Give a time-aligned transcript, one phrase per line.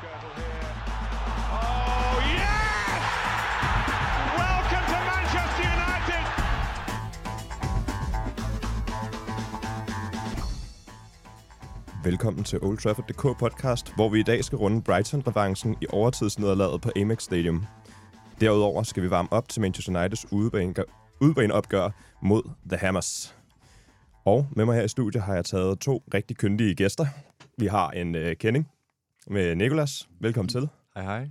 [0.00, 0.74] Skirtle here.
[1.52, 3.02] Oh, yes!
[4.42, 6.24] Welcome to Manchester United!
[12.04, 16.90] Velkommen til Old Trafford.dk podcast, hvor vi i dag skal runde Brighton-revancen i overtidsnederlaget på
[16.96, 17.66] Amex Stadium.
[18.40, 20.74] Derudover skal vi varme op til Manchester Uniteds udebane,
[21.20, 21.90] udebaneopgør
[22.22, 23.36] mod The Hammers.
[24.24, 27.06] Og med mig her i studiet har jeg taget to rigtig kyndige gæster.
[27.58, 28.68] Vi har en uh, kending
[29.30, 30.08] med Nikolas.
[30.20, 30.68] Velkommen til.
[30.94, 31.28] Hej hej.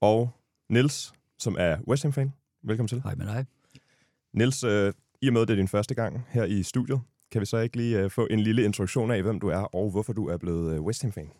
[0.00, 0.30] Og
[0.68, 2.32] Nils, som er West Ham-fan.
[2.62, 3.02] Velkommen til.
[3.02, 3.46] Hej med dig.
[4.32, 7.00] Nils, øh, i og med, det er din første gang her i studiet,
[7.32, 9.90] kan vi så ikke lige øh, få en lille introduktion af, hvem du er, og
[9.90, 11.30] hvorfor du er blevet øh, West Ham-fan?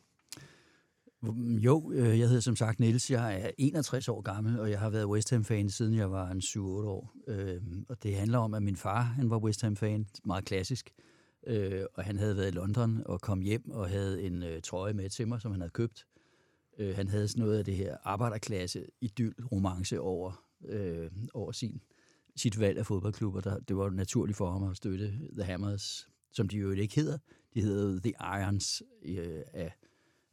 [1.58, 3.10] Jo, øh, jeg hedder som sagt Niels.
[3.10, 6.38] Jeg er 61 år gammel, og jeg har været West Ham-fan, siden jeg var en
[6.38, 7.12] 7-8 år.
[7.28, 10.90] Øh, og det handler om, at min far han var West Ham-fan, meget klassisk.
[10.98, 11.04] Øh,
[11.47, 14.92] Øh, og han havde været i London og kom hjem og havde en øh, trøje
[14.92, 16.06] med til mig, som han havde købt.
[16.78, 21.80] Øh, han havde sådan noget af det her arbejderklasse idyll romance over, øh, over sin,
[22.36, 23.41] sit valg af fodboldklubber.
[23.41, 27.19] Der, det var naturligt for ham at støtte The Hammers, som de jo ikke hedder.
[27.55, 29.75] De hedder The Irons øh, af,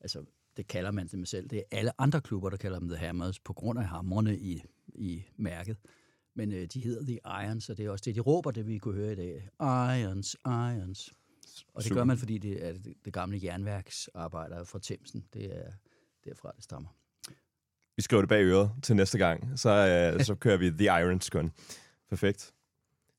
[0.02, 0.25] altså
[0.58, 1.50] det kalder man dem selv.
[1.50, 4.64] Det er alle andre klubber, der kalder dem The Hammers, på grund af hammerne i,
[4.88, 5.78] i mærket.
[6.36, 8.78] Men øh, de hedder The Irons, og det er også det, de råber, det vi
[8.78, 9.50] kunne høre i dag.
[10.00, 11.14] Irons, Irons.
[11.73, 15.25] Og det gør man, fordi det er det, det gamle jernværksarbejdere fra Thamesen.
[15.33, 15.72] Det er
[16.25, 16.89] derfra, det stammer.
[17.97, 21.30] Vi skriver det bag øret til næste gang, så, øh, så kører vi The Irons
[21.30, 21.52] kun.
[22.09, 22.53] Perfekt.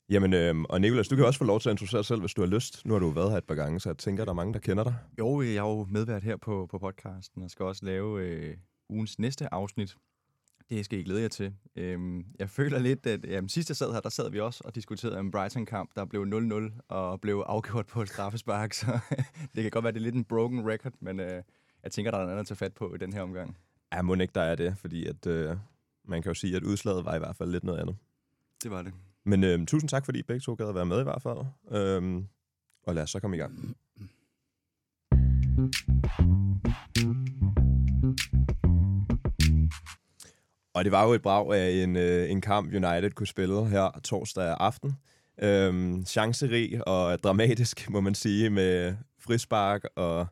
[0.09, 2.33] Jamen, øh, og Nicolas, du kan også få lov til at introducere dig selv, hvis
[2.33, 2.85] du har lyst.
[2.85, 4.59] Nu har du været her et par gange, så jeg tænker, der er mange, der
[4.59, 4.95] kender dig.
[5.19, 8.57] Jo, jeg er jo medvært her på, på podcasten, og skal også lave øh,
[8.89, 9.95] ugens næste afsnit.
[10.69, 11.53] Det skal I glæde jer til.
[11.75, 14.75] Øhm, jeg føler lidt, at jamen, sidst jeg sad her, der sad vi også og
[14.75, 18.99] diskuterede en Brighton-kamp, der blev 0-0 og blev afgjort på et straffespark, så
[19.55, 21.43] det kan godt være, det er lidt en broken record, men øh,
[21.83, 23.57] jeg tænker, der er noget andet at tage fat på i den her omgang.
[23.93, 25.57] Ja, må ikke der er det, fordi at, øh,
[26.05, 27.95] man kan jo sige, at udslaget var i hvert fald lidt noget andet.
[28.63, 28.93] Det var det.
[29.25, 31.39] Men øh, tusind tak, fordi I begge to gad at være med i hvert fald.
[31.71, 32.27] Øhm,
[32.83, 33.75] og lad os så komme i gang.
[40.77, 43.99] Og det var jo et brag af en, øh, en kamp, United kunne spille her
[44.03, 44.97] torsdag aften.
[45.41, 50.27] Øhm, chancerig og dramatisk, må man sige, med frispark og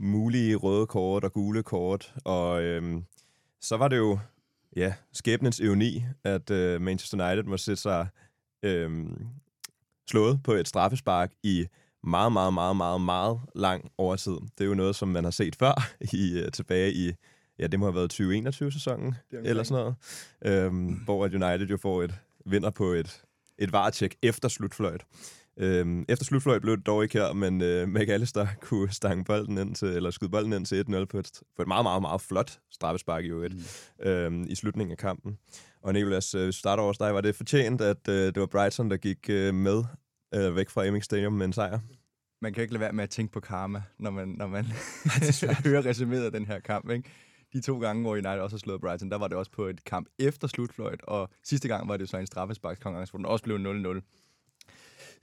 [0.00, 2.14] mulige røde kort og gule kort.
[2.24, 3.04] Og øhm,
[3.60, 4.18] så var det jo
[4.76, 8.06] ja, skæbnens ironi, at øh, Manchester United må sætte sig
[8.62, 9.26] øhm,
[10.10, 11.66] slået på et straffespark i
[12.04, 14.32] meget, meget, meget, meget, meget lang overtid.
[14.32, 15.82] Det er jo noget, som man har set før
[16.12, 17.12] i, øh, tilbage i,
[17.58, 19.94] ja, det må have været 2021-sæsonen, eller sådan
[20.44, 22.14] noget, øhm, hvor at United jo får et
[22.46, 23.22] vinder på et,
[23.58, 25.04] et varetjek efter slutfløjt.
[25.56, 29.74] Øhm, efter slutfløjt blev det dog ikke her, men øh, McAllister kunne stange bolden ind
[29.74, 32.58] til, eller skyde bolden ind til 1-0 på et, på et meget, meget, meget flot
[32.70, 34.08] straffespark i øvrigt, mm.
[34.08, 35.38] øhm, i slutningen af kampen.
[35.82, 38.46] Og Nicolas, øh, hvis vi starter over dig, var det fortjent, at øh, det var
[38.46, 39.84] Brighton, der gik øh, med
[40.34, 41.78] øh, væk fra Amex Stadium med en sejr?
[42.42, 44.64] Man kan ikke lade være med at tænke på karma, når man, når man
[45.66, 46.90] hører resuméet af den her kamp.
[46.90, 47.10] Ikke?
[47.52, 49.84] De to gange, hvor United også har slået Brighton, der var det også på et
[49.84, 53.56] kamp efter slutfløjt, og sidste gang var det så en straffesparkskonkurrence, hvor den også blev
[53.56, 54.00] 0-0.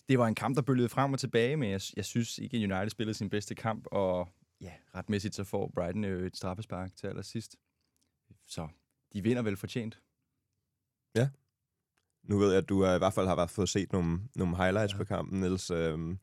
[0.09, 2.63] Det var en kamp, der bølgede frem og tilbage, men jeg, jeg synes ikke, at
[2.63, 4.27] United spillede sin bedste kamp, og
[4.61, 7.55] ja, retmæssigt så får Brighton jo et straffespark til allersidst.
[8.47, 8.67] Så
[9.13, 9.99] de vinder vel fortjent.
[12.23, 14.57] Nu ved jeg, at du øh, i hvert fald har været- fået set nogle, nogle
[14.57, 14.97] highlights ja.
[14.97, 15.71] på kampen, Niels.
[15.71, 16.19] Øhm,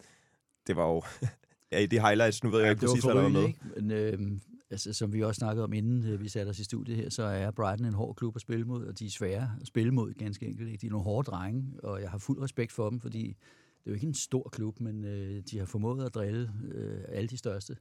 [0.66, 1.02] det var jo...
[1.72, 3.46] ja, i de highlights, nu ved jeg ikke det var præcis, hvad der var med.
[3.48, 3.60] ikke?
[3.76, 4.38] Men, øh,
[4.71, 7.22] altså, som vi også snakkede om, inden øh, vi satte os i studiet her, så
[7.22, 10.15] er Brighton en hård klub at spille mod, og de er svære at spille mod,
[10.15, 10.81] ganske enkelt.
[10.81, 13.91] De er nogle hårde drenge, og jeg har fuld respekt for dem, fordi det er
[13.91, 17.37] jo ikke en stor klub, men øh, de har formået at drille øh, alle de
[17.37, 17.77] største,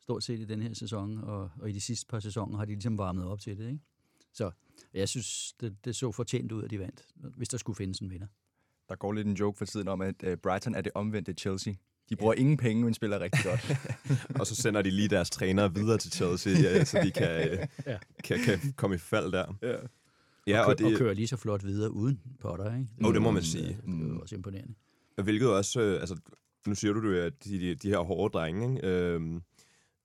[0.00, 2.72] stort set i den her sæson, og, og i de sidste par sæsoner har de
[2.72, 3.68] ligesom varmet op til det.
[3.68, 3.80] Ikke?
[4.32, 4.50] Så
[4.94, 8.10] jeg synes, det, det så fortjent ud, at de vandt, hvis der skulle findes en
[8.10, 8.26] vinder.
[8.88, 11.74] Der går lidt en joke for tiden om, at øh, Brighton er det omvendte Chelsea.
[12.10, 12.40] De bruger ja.
[12.40, 13.76] ingen penge, men spiller rigtig godt.
[14.40, 17.58] Og så sender de lige deres trænere videre til Chelsea, ja, så de kan, øh,
[17.86, 17.98] Ja.
[18.24, 19.58] kan, kan komme i fald der.
[19.62, 19.76] ja.
[20.46, 22.86] Ja, og, og kø- og det, kører lige så flot videre uden Potter, ikke?
[23.02, 23.78] Jo, det må man sige.
[23.86, 24.74] Det er også imponerende.
[25.22, 26.16] hvilket også, øh, altså,
[26.66, 28.88] nu siger du, at de, de, de her hårde drenge, ikke?
[28.88, 29.42] Øhm,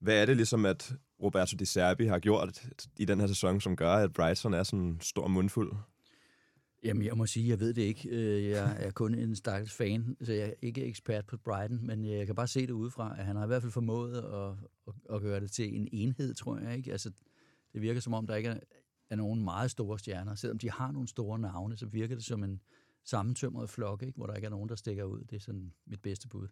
[0.02, 0.94] hvad er det ligesom, at
[1.24, 2.64] Roberto Di Serbi har gjort
[2.98, 5.72] i den her sæson, som gør, at Brighton er sådan en stor mundfuld?
[6.84, 8.10] Jamen, jeg må sige, jeg ved det ikke.
[8.10, 12.06] Øh, Jeg er kun en stakkels fan, så jeg er ikke ekspert på Brighton, men
[12.06, 15.16] jeg kan bare se det udefra, at han har i hvert fald formået at, at,
[15.16, 16.78] at gøre det til en enhed, tror jeg.
[16.78, 16.92] ikke.
[16.92, 17.12] Altså,
[17.74, 18.60] det virker som om, der ikke er,
[19.10, 20.36] er nogen meget store stjerner.
[20.36, 22.62] Selvom de har nogle store navne, så virker det som en
[23.04, 24.18] sammentømret flok, ikke?
[24.18, 25.24] hvor der ikke er nogen, der stikker ud.
[25.24, 26.48] Det er sådan mit bedste bud.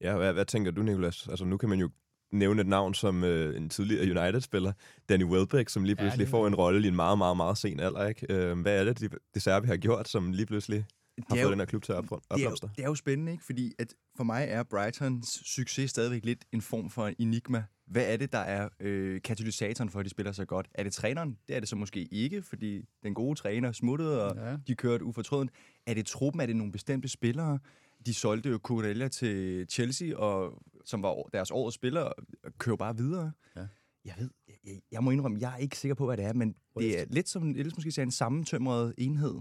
[0.00, 1.28] Ja, hvad, hvad tænker du, Nicolas?
[1.28, 1.90] Altså, nu kan man jo
[2.36, 4.72] nævne et navn som øh, en tidligere United-spiller,
[5.08, 7.80] Danny Welbeck, som lige pludselig det- får en rolle i en meget, meget, meget sen
[7.80, 8.06] alder.
[8.06, 8.26] Ikke?
[8.34, 10.84] Øh, hvad er det, de, det Serbi har gjort, som lige pludselig har
[11.16, 12.68] Det er fået jo- den her klub til at opblom- det er, jo, opblomstre?
[12.76, 13.44] det er jo spændende, ikke?
[13.44, 17.64] Fordi at for mig er Brightons succes stadigvæk lidt en form for enigma.
[17.86, 20.68] Hvad er det, der er øh, katalysatoren for, at de spiller så godt?
[20.74, 21.36] Er det træneren?
[21.48, 24.50] Det er det så måske ikke, fordi den gode træner smuttede, og Ja.
[24.50, 24.56] ja.
[24.66, 25.50] de kørte ufortrødent.
[25.86, 26.40] Er det truppen?
[26.40, 27.58] Er det nogle bestemte spillere?
[28.06, 32.14] De solgte jo Cucurella til Chelsea, og, som var deres årets spiller, og
[32.58, 33.32] kører bare videre.
[33.56, 33.66] Ja.
[34.04, 34.30] Jeg ved,
[34.64, 37.04] jeg, jeg, må indrømme, jeg er ikke sikker på, hvad det er, men det er
[37.10, 39.40] lidt som, lidt måske sige, en sammentømret enhed.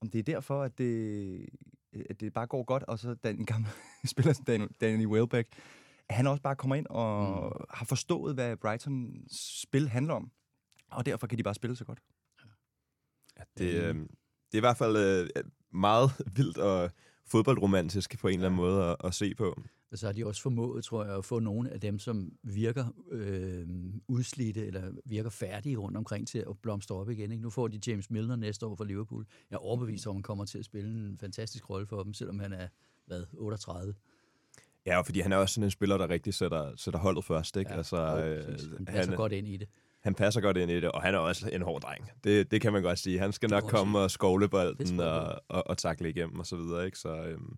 [0.00, 1.48] Om det er derfor, at det,
[2.10, 3.68] at det bare går godt, og så den gamle
[4.12, 5.48] spiller, som Dan- Danny Welbeck,
[6.08, 7.64] at han også bare kommer ind og mm.
[7.70, 10.30] har forstået, hvad Brightons spil handler om.
[10.90, 12.00] Og derfor kan de bare spille så godt.
[13.58, 16.90] Det, øh, det er i hvert fald øh, meget vildt og
[17.30, 19.62] fodboldromantisk på en eller anden måde at, at se på.
[19.92, 22.84] Og så har de også formået, tror jeg, at få nogle af dem, som virker
[23.10, 23.66] øh,
[24.08, 27.32] udslidte eller virker færdige rundt omkring til at blomstre op igen.
[27.32, 27.42] Ikke?
[27.42, 29.26] Nu får de James Milner næste år for Liverpool.
[29.50, 32.14] Jeg er overbevist om, at han kommer til at spille en fantastisk rolle for dem,
[32.14, 32.68] selvom han er
[33.06, 33.94] hvad, 38.
[34.86, 37.56] Ja, fordi han er også sådan en spiller, der rigtig sætter, sætter holdet først.
[37.56, 37.70] Ikke?
[37.70, 38.44] Ja, altså, jo, øh,
[38.76, 39.68] han passer han, godt ind i det.
[40.02, 42.10] Han passer godt ind i det, og han er også en hård dreng.
[42.24, 43.18] Det, det kan man godt sige.
[43.18, 46.46] Han skal Det nok komme og skovle Det bolden og, og, og takle igennem og
[46.46, 46.86] så videre.
[46.86, 46.98] Ikke?
[46.98, 47.56] Så øhm,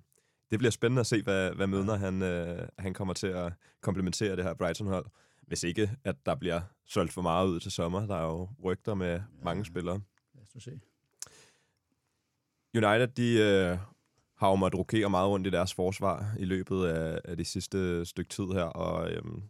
[0.51, 4.37] det bliver spændende at se, hvad, hvad Mødner han, øh, han kommer til at komplementere
[4.37, 5.07] det her Brighton-hold.
[5.47, 8.07] Hvis ikke, at der bliver solgt for meget ud til sommer.
[8.07, 10.01] Der er jo rygter med mange spillere.
[10.35, 10.81] Lad os nu se.
[12.75, 13.79] United, de øh,
[14.37, 18.05] har jo måttet rokere meget rundt i deres forsvar i løbet af, af de sidste
[18.05, 19.43] stykke tid her, og øhm,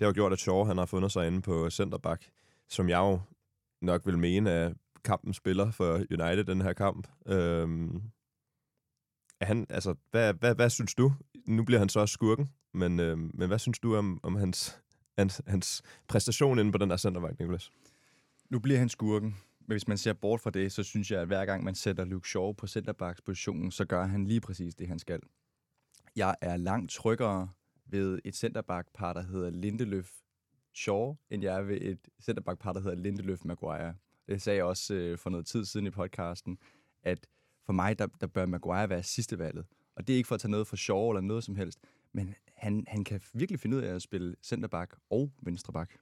[0.00, 2.30] det har jo gjort, at Shaw han har fundet sig inde på centerback,
[2.68, 3.20] som jeg jo
[3.82, 4.72] nok vil mene er
[5.04, 7.08] kampen spiller for United den her kamp.
[7.26, 8.02] Øhm,
[9.40, 11.12] er han, altså, hvad, hvad, hvad synes du?
[11.46, 14.80] Nu bliver han så også skurken, men, øhm, men hvad synes du om, om hans,
[15.18, 17.70] hans, hans præstation inde på den der centerback, Nicholas?
[18.50, 19.36] Nu bliver han skurken.
[19.60, 22.04] Men hvis man ser bort fra det, så synes jeg, at hver gang man sætter
[22.04, 25.20] Luke Shaw på centerbacks-positionen, så gør han lige præcis det, han skal.
[26.16, 27.48] Jeg er langt tryggere
[27.92, 30.10] ved et centerback-par, der hedder Lindeløf
[30.74, 33.94] Shaw, end jeg er ved et centerback-par, der hedder Lindeløf Maguire.
[34.28, 36.58] Det sagde jeg også øh, for noget tid siden i podcasten,
[37.02, 37.26] at
[37.66, 39.66] for mig, der, der bør Maguire være sidste valget.
[39.96, 41.78] Og det er ikke for at tage noget fra Shaw eller noget som helst,
[42.12, 45.98] men han, han kan virkelig finde ud af at spille centerback og venstreback.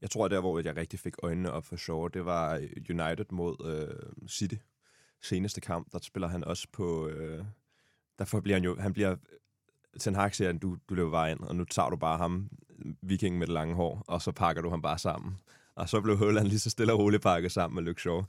[0.00, 2.70] Jeg tror, at der, hvor jeg rigtig fik øjnene op for Shaw, det var øh,
[2.90, 4.54] United mod øh, City.
[5.22, 7.08] Seneste kamp, der spiller han også på...
[7.08, 7.44] Øh,
[8.18, 8.76] derfor bliver han jo...
[8.80, 9.16] Han bliver...
[10.00, 12.48] Ten Hag siger, du, du løber bare ind, og nu tager du bare ham,
[13.02, 15.36] vikingen med det lange hår, og så pakker du ham bare sammen.
[15.74, 18.22] Og så blev Holland lige så stille og roligt pakket sammen med Luke Shaw.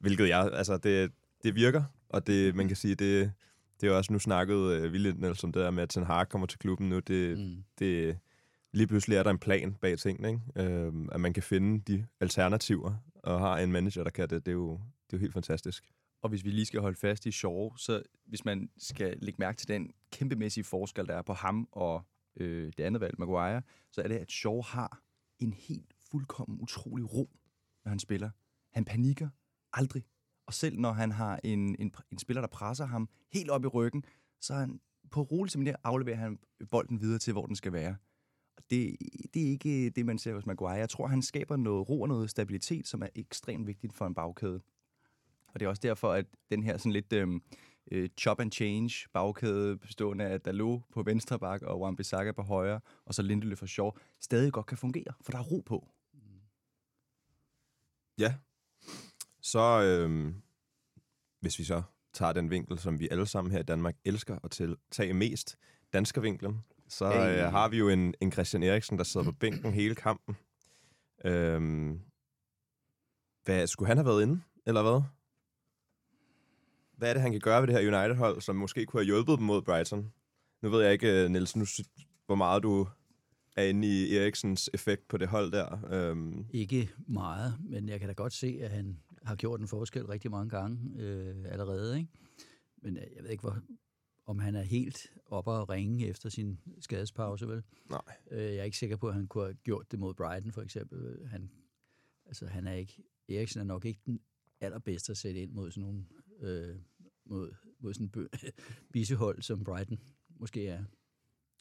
[0.00, 0.50] Hvilket jeg...
[0.52, 1.12] Altså, det,
[1.42, 3.32] det virker, og det, man kan sige, det,
[3.80, 4.12] det er også...
[4.12, 6.58] Nu snakkede øh, vi lidt, Niels, om det der med, at Ten Hag kommer til
[6.58, 6.98] klubben nu.
[6.98, 7.64] Det, Mm.
[7.78, 8.18] det,
[8.72, 10.70] lige pludselig er der en plan bag tingene, ikke?
[10.70, 14.52] Øhm, at man kan finde de alternativer, og har en manager, der kan det, det
[14.52, 15.84] er jo, det er jo helt fantastisk.
[16.24, 19.56] Og hvis vi lige skal holde fast i Shaw, så hvis man skal lægge mærke
[19.56, 22.02] til den kæmpemæssige forskel, der er på ham og
[22.36, 25.02] øh, det andet valg, Maguire, så er det, at Shaw har
[25.38, 27.30] en helt fuldkommen utrolig ro,
[27.84, 28.30] når han spiller.
[28.72, 29.28] Han panikker
[29.72, 30.04] aldrig.
[30.46, 33.68] Og selv når han har en, en, en spiller, der presser ham helt op i
[33.68, 34.04] ryggen,
[34.40, 34.80] så er han
[35.10, 36.38] på roligt simpelthen afleverer han
[36.70, 37.96] bolden videre til, hvor den skal være.
[38.56, 38.96] Og det,
[39.34, 40.72] det er ikke det, man ser hos Maguire.
[40.72, 44.14] Jeg tror, han skaber noget ro og noget stabilitet, som er ekstremt vigtigt for en
[44.14, 44.60] bagkæde.
[45.54, 47.42] Og det er også derfor, at den her sådan lidt øhm,
[47.90, 52.80] øh, chop and change bagkæde, bestående af Dalot på venstre bak og Wan-Bissaka på højre,
[53.04, 55.88] og så Lindeløf og Shaw, stadig godt kan fungere, for der er ro på.
[58.18, 58.34] Ja.
[59.40, 60.42] Så øhm,
[61.40, 61.82] hvis vi så
[62.12, 65.58] tager den vinkel, som vi alle sammen her i Danmark elsker at til, tage mest,
[65.92, 69.94] danskervinklen, så øh, har vi jo en, en Christian Eriksen, der sidder på bænken hele
[69.94, 70.36] kampen.
[71.24, 72.00] Øhm,
[73.44, 75.02] hvad, skulle han have været inde, eller hvad?
[76.96, 79.38] Hvad er det, han kan gøre ved det her United-hold, som måske kunne have hjulpet
[79.38, 80.12] dem mod Brighton?
[80.62, 81.64] Nu ved jeg ikke, Niels, nu,
[82.26, 82.86] hvor meget du
[83.56, 85.78] er inde i Eriksens effekt på det hold der.
[85.90, 90.06] Øhm, Ikke meget, men jeg kan da godt se, at han har gjort en forskel
[90.06, 91.98] rigtig mange gange øh, allerede.
[91.98, 92.10] Ikke?
[92.82, 93.58] Men øh, jeg ved ikke, hvor,
[94.26, 97.62] om han er helt oppe og ringe efter sin skadespause, vel?
[97.90, 98.00] Nej.
[98.30, 100.62] Øh, jeg er ikke sikker på, at han kunne have gjort det mod Brighton, for
[100.62, 101.26] eksempel.
[101.30, 101.50] Han,
[102.26, 104.20] altså, han er ikke, Eriksen er nok ikke den
[104.60, 106.04] allerbedste at sætte ind mod sådan nogle
[106.40, 106.76] øh,
[107.26, 108.28] mod, mod sådan en
[108.92, 109.98] bissehold, som Brighton
[110.40, 110.84] måske er.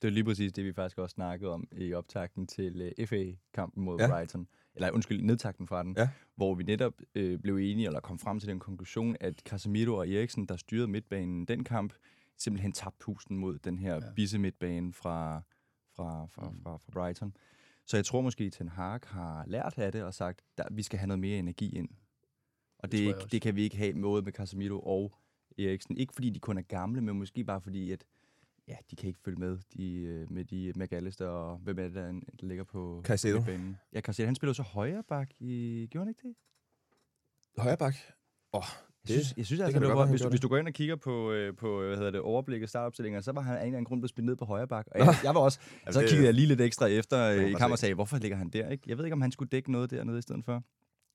[0.01, 3.83] Det er lige præcis det, vi faktisk også snakkede om i optakten til uh, FA-kampen
[3.83, 4.07] mod Ja.
[4.07, 4.47] Brighton.
[4.75, 5.95] Eller undskyld, nedtakten fra den.
[5.97, 6.09] Ja.
[6.35, 10.09] Hvor vi netop øh, blev enige, eller kom frem til den konklusion, at Casemiro og
[10.09, 11.93] Eriksen, der styrede midtbanen den kamp,
[12.37, 14.05] simpelthen tabte pusten mod den her Ja.
[14.05, 14.11] ja.
[14.15, 15.41] bisse midtbane fra,
[15.95, 16.61] fra, fra, mm.
[16.63, 17.35] fra, fra Brighton.
[17.85, 20.83] Så jeg tror måske, at Ten Hag har lært af det og sagt, at vi
[20.83, 21.89] skal have noget mere energi ind.
[22.83, 25.17] Og det, det, det kan vi ikke have både med Casemiro og
[25.57, 25.97] Eriksen.
[25.97, 28.05] Ikke fordi de kun er gamle, men måske bare fordi, at
[28.67, 31.95] ja, de kan ikke følge med de, øh, med de McAllister og hvem er det,
[31.95, 33.41] der, der ligger på Caicedo.
[33.41, 33.77] banen.
[33.93, 35.87] Ja, Caicedo, han spiller så højre bak i...
[35.91, 36.35] Gjorde han ikke det?
[37.57, 37.95] Højre bak?
[38.53, 38.65] Åh, oh,
[39.09, 40.73] jeg synes, jeg synes altså, det, det var, hvis, du, hvis du går ind og
[40.73, 43.77] kigger på, øh, på hvad hedder det, overblikket startopstillinger, så var han af en eller
[43.77, 44.87] anden grund blevet spillet ned på højre bak.
[44.91, 45.59] Og jeg, jeg var også,
[45.91, 48.49] så kiggede jeg lige lidt ekstra efter øh, i kammer og sagde, hvorfor ligger han
[48.49, 48.69] der?
[48.69, 48.83] Ikke?
[48.87, 50.63] Jeg ved ikke, om han skulle dække noget dernede i stedet for.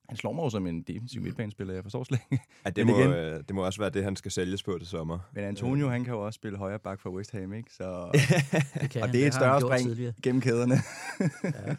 [0.09, 2.45] Han slår mig jo som en defensiv midtbanespiller, jeg forstår slet ikke.
[2.65, 4.87] Ja, det, må, igen, øh, det må også være det, han skal sælges på til
[4.87, 5.19] sommer.
[5.33, 5.93] Men Antonio, øh.
[5.93, 7.75] han kan jo også spille højre bak for West Ham, ikke?
[7.75, 8.11] Så,
[8.81, 10.13] det kan og det er et større spring tidligere.
[10.23, 10.75] gennem kæderne.
[10.75, 11.77] ja, han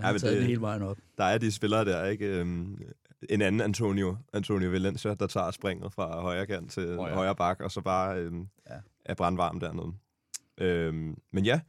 [0.00, 0.98] har ja, taget det, hele vejen op.
[1.18, 2.26] Der er de spillere der, ikke?
[2.26, 2.82] Øhm,
[3.30, 7.14] en anden Antonio, Antonio Valencia, der tager springet fra højre kant til oh, ja.
[7.14, 8.76] højre bak, og så bare øhm, ja.
[9.04, 9.92] er brandvarm dernede.
[10.58, 11.60] Øhm, men ja,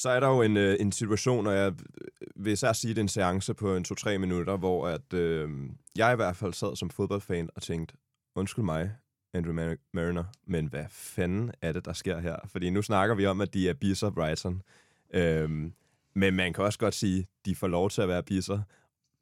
[0.00, 2.98] så er der jo en, øh, en situation, og jeg øh, vil især sige, det
[2.98, 5.50] er en seance på en 2-3 minutter, hvor at, øh,
[5.96, 7.94] jeg i hvert fald sad som fodboldfan og tænkte,
[8.34, 8.92] undskyld mig,
[9.34, 12.36] Andrew Mariner, men hvad fanden er det, der sker her?
[12.46, 14.62] Fordi nu snakker vi om, at de er bisser Brighton.
[15.14, 15.72] Øhm,
[16.14, 18.60] men man kan også godt sige, de får lov til at være bisser,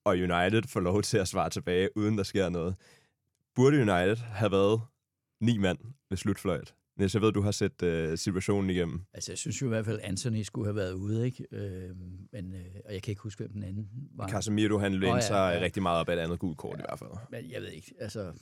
[0.04, 2.76] og United får lov til at svare tilbage, uden der sker noget.
[3.54, 4.80] Burde United have været
[5.40, 5.78] ni mand
[6.10, 6.74] ved slutfløjt?
[6.98, 9.00] Niels, jeg ved, du har set uh, situationen igennem.
[9.12, 11.46] Altså, jeg synes jo i hvert fald, at Anthony skulle have været ude, ikke?
[11.52, 11.90] Øh,
[12.32, 14.28] men, øh, og jeg kan ikke huske, hvem den anden var.
[14.28, 15.60] Casemiro, han lænede oh, ja, sig ja.
[15.64, 17.10] rigtig meget op af et andet gult kort ja, i hvert fald.
[17.30, 18.32] Men jeg ved ikke, altså,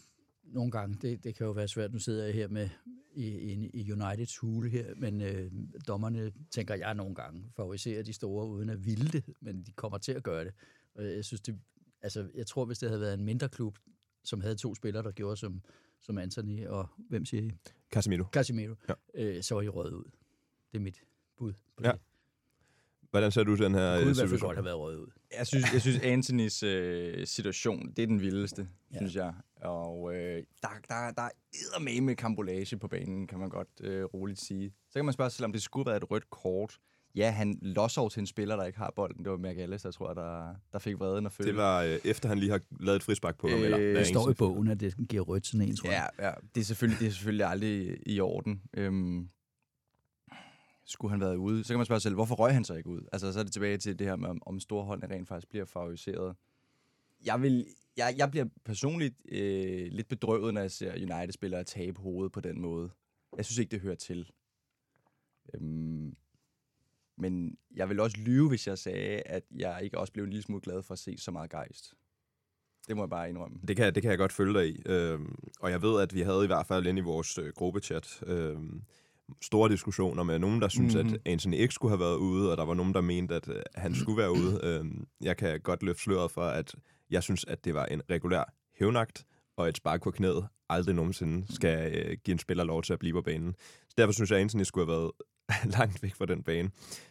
[0.45, 1.93] nogle gange, det, det kan jo være svært.
[1.93, 2.69] Nu sidder jeg her med
[3.15, 5.53] i, i, i Uniteds hule her, men øh,
[5.89, 9.99] dommerne, tænker jeg nogle gange, favoriserer de store uden at ville det, men de kommer
[9.99, 10.53] til at gøre det.
[10.95, 11.59] Og jeg synes, det,
[12.03, 13.79] altså, jeg tror, hvis det havde været en mindre klub,
[14.25, 15.63] som havde to spillere, der gjorde som,
[16.01, 17.53] som Anthony og, hvem siger I?
[17.93, 18.25] Casemiro.
[18.33, 18.75] Casemiro.
[18.89, 18.95] Ja.
[19.15, 20.05] Øh, så var I røget ud.
[20.73, 21.03] Det er mit
[21.39, 21.93] bud på ja.
[21.93, 22.01] det.
[23.11, 24.29] Hvordan ser du den her situation?
[24.29, 25.07] Det kunne godt have været røget ud.
[25.39, 28.97] Jeg synes, jeg synes Anthonys øh, situation, det er den vildeste, ja.
[28.97, 29.35] synes jeg.
[29.57, 34.05] Og øh, der, der, der er med med kambolage på banen, kan man godt øh,
[34.05, 34.75] roligt sige.
[34.89, 36.79] Så kan man spørge sig, om det skulle være et rødt kort.
[37.17, 39.25] Ja, han losser over til en spiller, der ikke har bolden.
[39.25, 39.39] Det var
[39.83, 41.51] der tror jeg, der, der fik vreden og følge.
[41.51, 43.59] Det var øh, efter, han lige har lavet et frisbak på ham.
[43.59, 46.11] Øh, eller, det står i bogen, at det giver rødt sådan en, tror jeg.
[46.19, 46.35] Ja, ja.
[46.55, 48.63] Det, er selvfølgelig, det er selvfølgelig aldrig i orden.
[48.75, 49.29] Øhm,
[50.85, 51.65] skulle han været ude?
[51.65, 53.01] Så kan man spørge sig selv, hvorfor røg han så ikke ud?
[53.13, 56.37] Altså, så er det tilbage til det her med, om storholdene rent faktisk bliver favoriseret.
[57.25, 62.33] Jeg, vil, jeg, jeg bliver personligt øh, lidt bedrøvet, når jeg ser United-spillere tabe hovedet
[62.33, 62.91] på den måde.
[63.37, 64.31] Jeg synes ikke, det hører til.
[65.55, 66.17] Øhm,
[67.19, 70.43] men jeg vil også lyve, hvis jeg sagde, at jeg ikke også blev en lille
[70.43, 71.95] smule glad for at se så meget gejst.
[72.89, 73.59] Det må jeg bare indrømme.
[73.69, 74.83] Det kan, det kan jeg godt følge dig i.
[74.87, 78.23] Øhm, og jeg ved, at vi havde i hvert fald inde i vores øh, gruppechat
[78.27, 78.83] øhm,
[79.43, 81.15] store diskussioner med nogen, der synes, mm-hmm.
[81.15, 83.63] at Anthony ikke skulle have været ude, og der var nogen, der mente, at øh,
[83.75, 84.61] han skulle være ude.
[84.63, 86.75] Øhm, jeg kan godt løfte sløret for, at
[87.11, 91.55] jeg synes, at det var en regulær hævnagt, og et spark på knæet aldrig nogensinde
[91.55, 93.55] skal øh, give en spiller lov til at blive på banen.
[93.89, 95.11] Så derfor synes jeg, at Anthony skulle have været
[95.79, 96.71] langt væk fra den bane.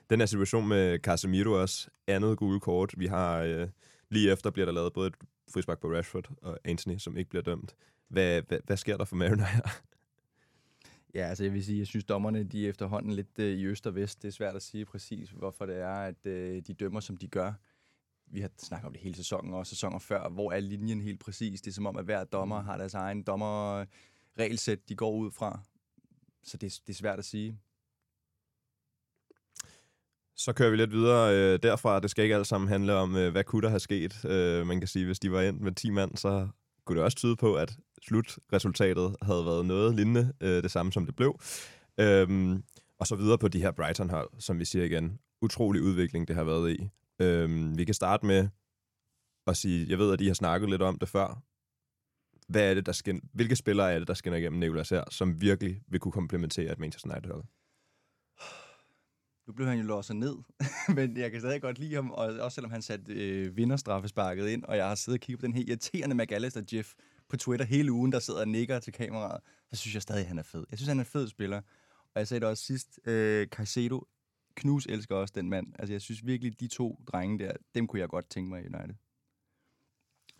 [0.09, 2.93] Den her situation med Casemiro også, andet gule kort.
[2.97, 3.67] Vi har øh,
[4.09, 5.15] lige efter bliver der lavet både et
[5.53, 7.75] frispark på Rashford og Anthony, som ikke bliver dømt.
[8.07, 9.61] Hvad, hvad, hvad sker der for Mariner her?
[11.13, 13.87] Ja, altså jeg vil sige, jeg synes dommerne de er efterhånden lidt øh, i øst
[13.87, 14.21] og vest.
[14.21, 17.27] Det er svært at sige præcis, hvorfor det er, at øh, de dømmer, som de
[17.27, 17.53] gør.
[18.27, 20.29] Vi har snakket om det hele sæsonen og sæsoner før.
[20.29, 21.61] Hvor er linjen helt præcis?
[21.61, 22.65] Det er som om, at hver dommer mm.
[22.65, 25.59] har deres egen dommerregelsæt, de går ud fra.
[26.43, 27.59] Så det, det er svært at sige.
[30.37, 31.99] Så kører vi lidt videre øh, derfra.
[31.99, 34.25] Det skal ikke alt sammen handle om, øh, hvad kunne der have sket.
[34.25, 36.47] Øh, man kan sige, hvis de var ind med 10 mand, så
[36.85, 37.77] kunne det også tyde på, at
[38.07, 41.39] slutresultatet havde været noget lignende øh, det samme, som det blev.
[41.99, 42.63] Øhm,
[42.99, 45.19] og så videre på de her Brighton-hold, som vi siger igen.
[45.41, 46.89] Utrolig udvikling, det har været i.
[47.19, 48.47] Øhm, vi kan starte med
[49.47, 51.41] at sige, jeg ved, at I har snakket lidt om det før.
[52.47, 55.41] Hvad er det, der skin, hvilke spillere er det, der skinner igennem Nicolas her, som
[55.41, 57.43] virkelig vil kunne komplementere et Manchester United-hold?
[59.47, 60.35] Nu blev han jo låset ned,
[60.95, 64.63] men jeg kan stadig godt lide ham, og også selvom han satte øh, vinderstraffesparket ind,
[64.63, 66.93] og jeg har siddet og kigget på den her irriterende McAllister Jeff
[67.29, 70.27] på Twitter hele ugen, der sidder og nikker til kameraet, så synes jeg stadig, at
[70.27, 70.63] han er fed.
[70.71, 71.61] Jeg synes, han er en fed spiller.
[72.15, 74.07] Og jeg sagde det også sidst, øh, Caicedo,
[74.55, 75.67] Knus elsker også den mand.
[75.79, 78.65] Altså, jeg synes virkelig, de to drenge der, dem kunne jeg godt tænke mig i
[78.65, 78.95] United.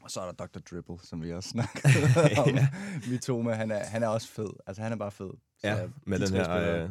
[0.02, 0.60] Og så er der Dr.
[0.60, 1.94] Dribble, som vi også snakkede
[2.46, 2.56] om.
[2.56, 2.68] ja.
[3.10, 4.50] Mitoma, han er, han er også fed.
[4.68, 5.32] Altså, han er bare fed.
[5.58, 6.90] Så ja, med den her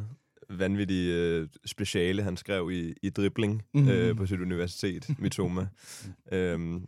[0.50, 3.90] vanvittige øh, speciale, han skrev i, i dribling mm-hmm.
[3.90, 5.66] øh, på sit universitet, Mitoma.
[6.32, 6.84] øhm,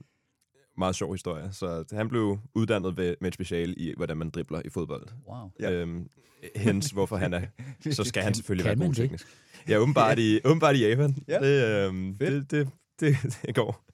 [0.78, 1.52] meget sjov historie.
[1.52, 5.06] Så han blev uddannet ved, med et speciale i, hvordan man dribler i fodbold.
[5.28, 5.50] Wow.
[5.60, 5.72] Ja.
[5.72, 6.08] Øhm,
[6.56, 7.42] hens, hvorfor han er...
[7.90, 9.02] Så skal han selvfølgelig Kan være god det?
[9.02, 9.26] teknisk.
[9.68, 11.16] Ja, åbenbart i, åbenbart i Japan.
[11.28, 11.38] Ja.
[11.38, 12.68] Det, øhm, det, det,
[13.00, 13.86] det, det går.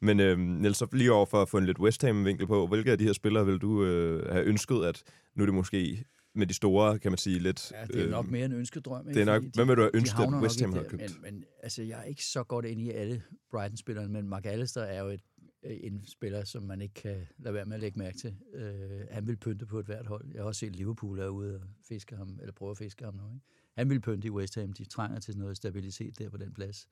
[0.00, 2.92] Men øhm, Niels, så lige over for at få en lidt West Ham-vinkel på, hvilke
[2.92, 5.02] af de her spillere vil du øh, have ønsket, at
[5.34, 7.72] nu er det måske med de store, kan man sige, lidt...
[7.72, 9.06] Ja, det er nok mere en ønskedrøm.
[9.06, 10.88] det er nok- Fordi hvem vil du have de ønsket, at West Ham ikke havde
[10.88, 11.22] købt?
[11.22, 14.82] Men, men altså, jeg er ikke så godt inde i alle Brighton-spillerne, men Mark Allister
[14.82, 15.20] er jo et,
[15.64, 18.36] øh, en spiller, som man ikke kan lade være med at lægge mærke til.
[18.54, 20.24] Øh, han vil pynte på et hvert hold.
[20.34, 23.14] Jeg har også set Liverpool er ude og fiske ham, eller prøve at fiske ham
[23.14, 23.34] nu.
[23.34, 23.46] Ikke?
[23.76, 24.72] Han vil pynte i West Ham.
[24.72, 26.88] De trænger til noget stabilitet der på den plads.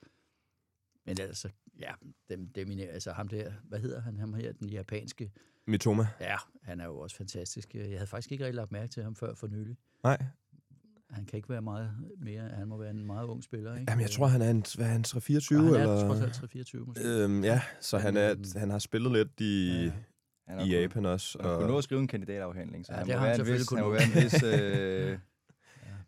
[1.06, 1.48] Men altså,
[1.80, 1.92] ja,
[2.28, 5.30] dem, dem, altså ham der, hvad hedder han, ham her, den japanske,
[5.66, 6.06] Mitoma.
[6.20, 7.74] ja, han er jo også fantastisk.
[7.74, 9.76] Jeg havde faktisk ikke rigtig lagt mærke til ham før for nylig.
[10.02, 10.22] Nej.
[11.10, 12.48] Han kan ikke være meget mere.
[12.48, 13.90] Han må være en meget ung spiller, ikke?
[13.90, 15.56] Jamen, jeg tror, han er en, hvad er han, 3-24?
[15.56, 16.06] Og han er eller?
[16.06, 17.04] trods alt 3-24 måske.
[17.04, 19.84] Øhm, ja, så han, er, han har spillet lidt i, ja.
[19.84, 19.92] ja.
[20.48, 21.38] Han i Japan også.
[21.40, 23.30] Han har kunnet nå at skrive en kandidatafhandling, så Ja, han det må han være
[23.30, 24.42] en selvfølgelig vis, han må være en vis...
[25.12, 25.18] Øh,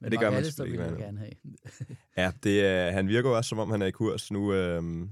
[0.00, 1.32] Men det gør man selvfølgelig ikke, gerne have.
[2.16, 4.30] Ja, det er, han virker jo også, som om han er i kurs.
[4.30, 5.10] Nu, øhm,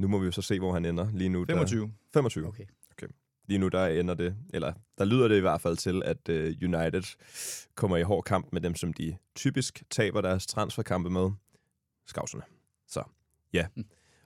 [0.00, 1.10] nu må vi jo så se, hvor han ender.
[1.12, 1.82] Lige nu, 25.
[1.82, 2.46] Der, 25.
[2.46, 2.64] Okay.
[3.50, 6.34] Lige nu, der ender det, eller der lyder det i hvert fald til, at uh,
[6.74, 7.16] United
[7.74, 11.30] kommer i hård kamp med dem, som de typisk taber deres transferkampe med.
[12.06, 12.42] Skavserne.
[12.88, 13.02] Så,
[13.52, 13.66] ja.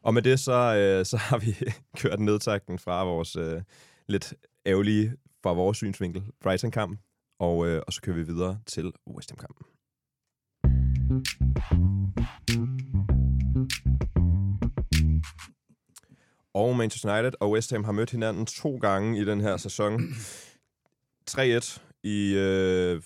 [0.02, 1.56] Og med det, så, uh, så har vi
[2.00, 3.62] kørt nedtakten fra vores uh,
[4.08, 4.34] lidt
[4.66, 5.12] ærgerlige,
[5.42, 7.00] fra vores synsvinkel, Brighton-kamp.
[7.38, 9.66] Og, uh, og så kører vi videre til West Ham-kampen.
[16.54, 20.00] Og Manchester United og West Ham har mødt hinanden to gange i den her sæson.
[21.30, 23.02] 3-1 i øh,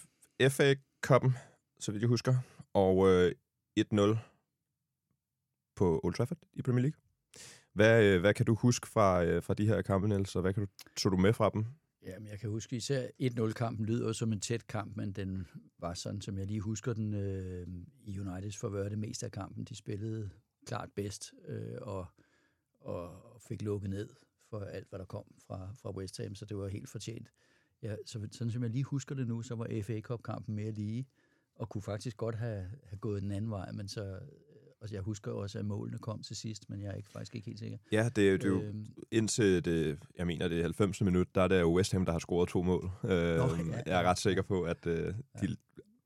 [0.51, 0.75] FA
[1.07, 1.33] Cup'en,
[1.81, 2.35] så vidt jeg husker,
[2.75, 3.33] og øh,
[3.81, 4.17] 1-0
[5.77, 7.01] på Old Trafford i Premier League.
[7.75, 10.55] Hvad, øh, hvad kan du huske fra, øh, fra de her kampe, Niels, og hvad
[10.55, 11.65] kan du, tog du med fra dem?
[12.03, 15.47] Jamen, jeg kan huske især 1-0-kampen lyder som en tæt kamp, men den
[15.79, 17.67] var sådan, som jeg lige husker den øh,
[18.05, 19.65] i Uniteds forvør det meste af kampen.
[19.65, 20.31] De spillede
[20.67, 22.07] klart bedst øh, og,
[22.89, 24.09] og fik lukket ned
[24.51, 27.29] for alt, hvad der kom fra, fra West Ham, så det var helt fortjent.
[27.83, 31.07] Ja, så, sådan som jeg lige husker det nu, så var FA Cup-kampen mere lige,
[31.55, 34.21] og kunne faktisk godt have, have gået den anden vej, men så, øh,
[34.81, 37.47] og jeg husker også, at målene kom til sidst, men jeg er ikke, faktisk ikke
[37.47, 37.79] helt sikker.
[37.93, 41.01] Ja, det er jo, det er jo Øhm, indtil det, jeg mener, det er 90.
[41.01, 42.91] minut, der er det jo West Ham, der har scoret to mål.
[43.05, 43.37] Øh, ja,
[43.87, 45.57] jeg er ret sikker på, at øh, de,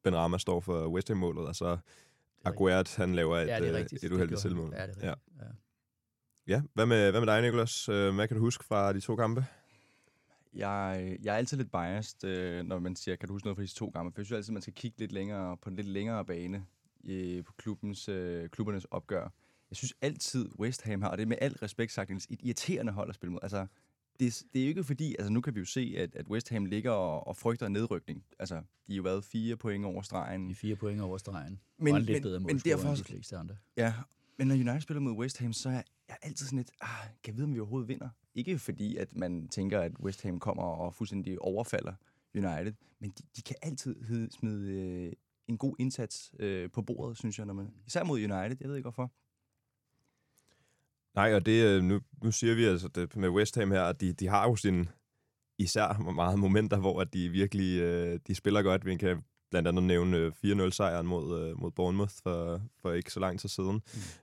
[0.04, 1.78] Ben Rama står for West Ham-målet, og så
[2.44, 4.72] Aguert, han laver et, ja, øh, et Det uheldigt selvmål.
[4.74, 5.12] Ja, det er Ja.
[5.12, 5.36] rigtigt.
[5.40, 5.46] Ja.
[6.46, 7.88] Ja, hvad med, hvad med dig, Nicolas?
[7.88, 9.46] Øh, Hvad kan du huske fra de to kampe?
[10.54, 13.62] Jeg, jeg er altid lidt biased, øh, når man siger, kan du huske noget fra
[13.62, 14.14] disse to kampe?
[14.14, 16.64] For jeg synes altid, man skal kigge lidt længere på en lidt længere bane
[17.04, 19.22] øh, på klubbens, øh, klubbernes opgør.
[19.70, 22.92] Jeg synes altid, West Ham har, og det er med al respekt sagt, et irriterende
[22.92, 23.40] hold at spille mod.
[23.42, 23.66] Altså,
[24.20, 26.48] det, det er jo ikke fordi, altså nu kan vi jo se, at, at West
[26.48, 28.24] Ham ligger og, og frygter nedrykning.
[28.38, 28.54] Altså,
[28.86, 30.48] de har jo været fire point over stregen.
[30.48, 31.60] De fire point over stregen.
[31.78, 33.56] Men- og en lidt men- bedre men derfor- end de fleste andre.
[33.76, 33.94] Ja,
[34.38, 36.88] men når United spiller mod West Ham, så er jeg altid sådan lidt, ah,
[37.24, 38.08] kan jeg vide, om vi overhovedet vinder?
[38.34, 41.94] Ikke fordi, at man tænker, at West Ham kommer og fuldstændig overfalder
[42.34, 45.12] United, men de, de kan altid smide øh,
[45.48, 48.76] en god indsats øh, på bordet, synes jeg, når man, især mod United, jeg ved
[48.76, 49.12] ikke hvorfor.
[51.14, 54.00] Nej, og det, øh, nu, nu siger vi altså det med West Ham her, at
[54.00, 54.88] de, de har jo sin
[55.58, 58.86] især meget momenter, hvor at de virkelig øh, de spiller godt.
[58.86, 63.20] Vi kan blandt andet nævne øh, 4-0-sejren mod, øh, mod Bournemouth for, for ikke så
[63.20, 63.82] lang tid siden.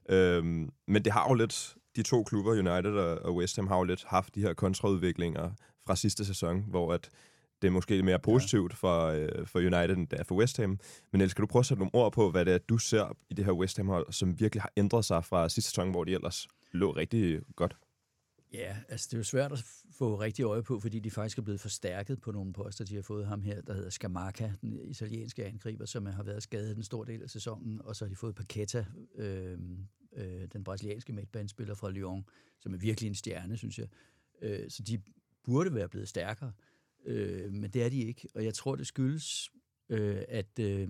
[0.10, 0.16] Mm.
[0.16, 3.84] Øhm, men det har jo lidt, de to klubber, United og, West Ham, har jo
[3.84, 5.52] lidt haft de her kontraudviklinger
[5.88, 7.10] fra sidste sæson, hvor at
[7.62, 8.76] det er måske mere positivt ja.
[8.76, 10.80] for, øh, for United, end det er for West Ham.
[11.12, 13.18] Men Niels, kan du prøve at sætte nogle ord på, hvad det er, du ser
[13.30, 16.14] i det her West Ham-hold, som virkelig har ændret sig fra sidste sæson, hvor de
[16.14, 17.76] ellers lå rigtig godt?
[18.54, 21.42] Ja, altså det er jo svært at få rigtig øje på, fordi de faktisk er
[21.42, 22.86] blevet forstærket på nogle poster.
[22.86, 26.78] De har fået ham her, der hedder Scamacca, den italienske angriber, som har været skadet
[26.78, 27.82] en stor del af sæsonen.
[27.82, 28.86] Og så har de fået Paqueta,
[29.16, 29.60] øh,
[30.14, 32.26] øh, den brasilianske midtbanespiller fra Lyon,
[32.60, 33.88] som er virkelig en stjerne, synes jeg.
[34.42, 35.02] Øh, så de
[35.44, 36.52] burde være blevet stærkere,
[37.06, 38.28] øh, men det er de ikke.
[38.36, 39.52] Og jeg tror, det skyldes,
[39.90, 40.60] øh, at...
[40.60, 40.90] Øh,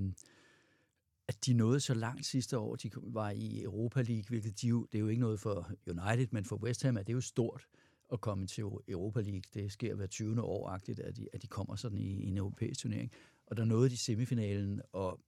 [1.29, 2.75] at de nåede så langt sidste år.
[2.75, 6.27] De var i Europa League, hvilket de jo, det er jo ikke noget for United,
[6.31, 7.67] men for West Ham er det jo stort
[8.13, 9.41] at komme til Europa League.
[9.53, 10.41] Det sker hver 20.
[10.41, 13.11] år-agtigt, at de, at de kommer sådan i, i en europæisk turnering.
[13.47, 15.19] Og der nåede de semifinalen, og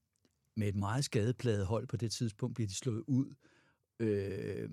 [0.55, 3.33] med et meget skadepladet hold på det tidspunkt, bliver de slået ud.
[3.99, 4.69] Øh,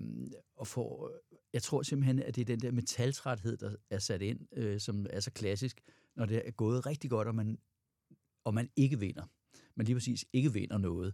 [0.55, 1.11] og får,
[1.53, 5.05] jeg tror simpelthen, at det er den der metaltræthed, der er sat ind, øh, som
[5.09, 5.81] er så klassisk,
[6.15, 7.57] når det er gået rigtig godt, og man,
[8.43, 9.25] og man ikke vinder
[9.79, 11.13] man lige præcis ikke vinder noget,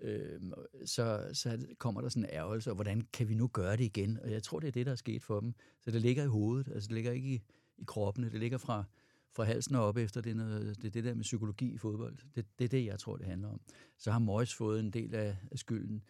[0.00, 0.40] øh,
[0.84, 4.18] så, så kommer der sådan en ærgelse, og hvordan kan vi nu gøre det igen?
[4.22, 5.54] Og jeg tror, det er det, der er sket for dem.
[5.80, 7.42] Så det ligger i hovedet, altså det ligger ikke i,
[7.78, 8.84] i kroppen, det ligger fra,
[9.32, 11.78] fra halsen og op efter, det er, noget, det, er det der med psykologi i
[11.78, 12.16] fodbold.
[12.34, 13.60] Det, det er det, jeg tror, det handler om.
[13.98, 16.02] Så har Moyes fået en del af, af skylden.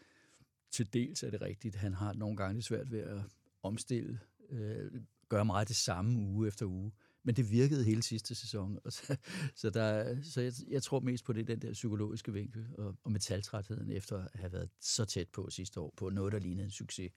[0.70, 1.74] Til dels er det rigtigt.
[1.74, 3.20] Han har nogle gange det svært ved at
[3.62, 4.18] omstille,
[4.50, 4.90] øh,
[5.28, 6.92] gøre meget det samme uge efter uge.
[7.26, 8.78] Men det virkede hele sidste sæson.
[8.84, 9.16] Og så,
[9.54, 13.12] så, der, så jeg, jeg tror mest på det, den der psykologiske vinkel og, og
[13.12, 16.70] metaltrætheden efter at have været så tæt på sidste år, på noget, der lignede en
[16.70, 17.12] succes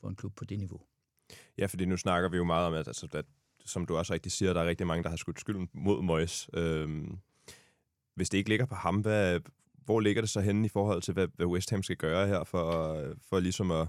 [0.00, 0.80] for en klub på det niveau.
[1.58, 3.24] Ja, fordi nu snakker vi jo meget om, at, altså, at
[3.64, 6.50] som du også rigtig siger, der er rigtig mange, der har skudt skylden mod Moyes.
[6.54, 7.18] Øhm,
[8.14, 9.40] hvis det ikke ligger på ham, hvad,
[9.84, 12.44] hvor ligger det så henne i forhold til, hvad, hvad West Ham skal gøre her
[12.44, 12.96] for,
[13.28, 13.88] for ligesom at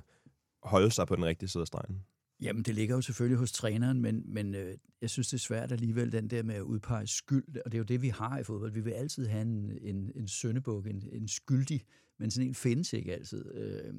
[0.63, 2.05] holde sig på den rigtige side af stregen?
[2.41, 5.71] Jamen, det ligger jo selvfølgelig hos træneren, men, men øh, jeg synes, det er svært
[5.71, 8.43] alligevel, den der med at udpege skyld, og det er jo det, vi har i
[8.43, 8.71] fodbold.
[8.71, 11.85] Vi vil altid have en, en, en søndebuk, en, en skyldig,
[12.17, 13.55] men sådan en findes ikke altid.
[13.55, 13.93] Øh,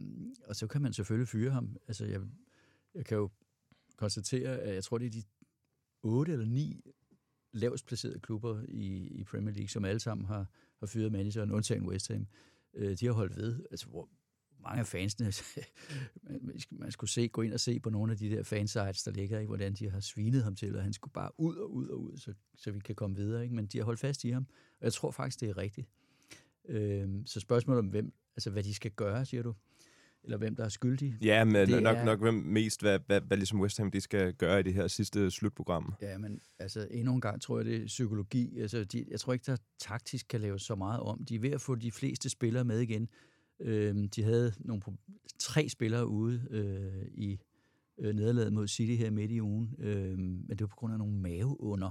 [0.44, 1.76] og så kan man selvfølgelig fyre ham.
[1.88, 2.20] Altså, jeg,
[2.94, 3.30] jeg kan jo
[3.96, 5.22] konstatere, at jeg tror, det er de
[6.02, 6.80] otte eller ni
[7.52, 10.46] lavest placerede klubber i, i Premier League, som alle sammen har,
[10.78, 12.26] har fyret manageren, undtagen West Ham.
[12.74, 13.60] Øh, de har holdt ved.
[13.70, 14.08] Altså, hvor
[14.62, 15.33] mange af fansene,
[16.70, 19.38] man, skulle se, gå ind og se på nogle af de der fansites, der ligger,
[19.38, 22.01] ikke, hvordan de har svinet ham til, og han skulle bare ud og ud og
[22.01, 23.42] ud, så, så vi kan komme videre.
[23.42, 23.55] Ikke?
[23.55, 24.46] Men de har holdt fast i ham,
[24.81, 25.88] og jeg tror faktisk, det er rigtigt.
[26.68, 29.55] Øh, så spørgsmålet om, hvem, altså, hvad de skal gøre, siger du?
[30.25, 31.16] eller hvem der er skyldig.
[31.23, 32.05] Ja, men det nok, er...
[32.05, 34.88] nok hvem mest, hvad, hvad, hvad ligesom West Ham de skal gøre i det her
[34.88, 35.94] sidste slutprogram.
[36.03, 38.59] Ja, men altså endnu en gang tror jeg, det er psykologi.
[38.59, 41.25] Altså, de, jeg tror ikke, der taktisk kan laves så meget om.
[41.25, 43.09] De er ved at få de fleste spillere med igen.
[43.61, 44.83] Øhm, de havde nogle
[45.38, 47.40] tre spillere ude øh, i
[47.99, 50.99] øh, nederlaget mod City her midt i ugen, øh, men det var på grund af
[50.99, 51.90] nogle maveunder.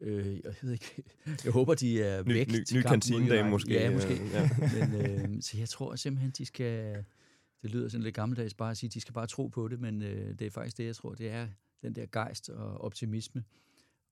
[0.00, 1.02] Øh, jeg ved ikke.
[1.44, 2.48] Jeg håber, de er væk.
[2.48, 3.72] Ny, ny, ny kantinedame måske.
[3.72, 4.20] Ja, måske.
[4.32, 4.50] Ja.
[4.78, 7.04] Men, øh, så jeg tror simpelthen, de skal
[7.64, 9.80] det lyder sådan lidt gammeldags bare at sige, at de skal bare tro på det,
[9.80, 11.48] men øh, det er faktisk det, jeg tror, det er
[11.82, 13.44] den der gejst og optimisme.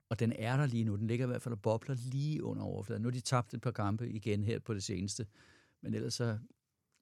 [0.09, 0.97] Og den er der lige nu.
[0.97, 3.03] Den ligger i hvert fald og bobler lige under overfladen.
[3.03, 5.27] Nu har de tabt et par kampe igen her på det seneste.
[5.83, 6.39] Men ellers så,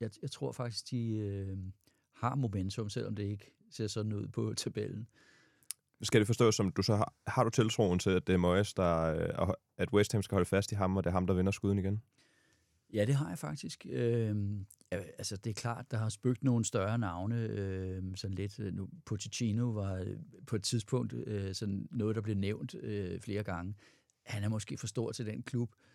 [0.01, 1.59] jeg, jeg tror faktisk, de øh,
[2.15, 5.07] har momentum, selvom det ikke ser sådan ud på tabellen.
[6.03, 8.75] Skal det forstås som, du så har, har du tiltroen til, at det er Moyes,
[8.75, 11.35] der, øh, at West Ham skal holde fast i ham, og det er ham, der
[11.35, 12.03] vinder skuden igen?
[12.93, 13.87] Ja, det har jeg faktisk.
[13.91, 14.37] Øh,
[14.91, 17.41] altså, det er klart, der har spøgt nogle større navne.
[17.41, 22.23] Øh, sådan lidt, øh, nu, Pochettino var øh, på et tidspunkt øh, sådan noget, der
[22.23, 23.75] blev nævnt øh, flere gange.
[24.27, 25.90] Han er måske for stor til den klub, øh,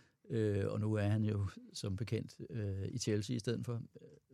[0.70, 3.82] og nu er han jo som bekendt øh, i Chelsea i stedet for.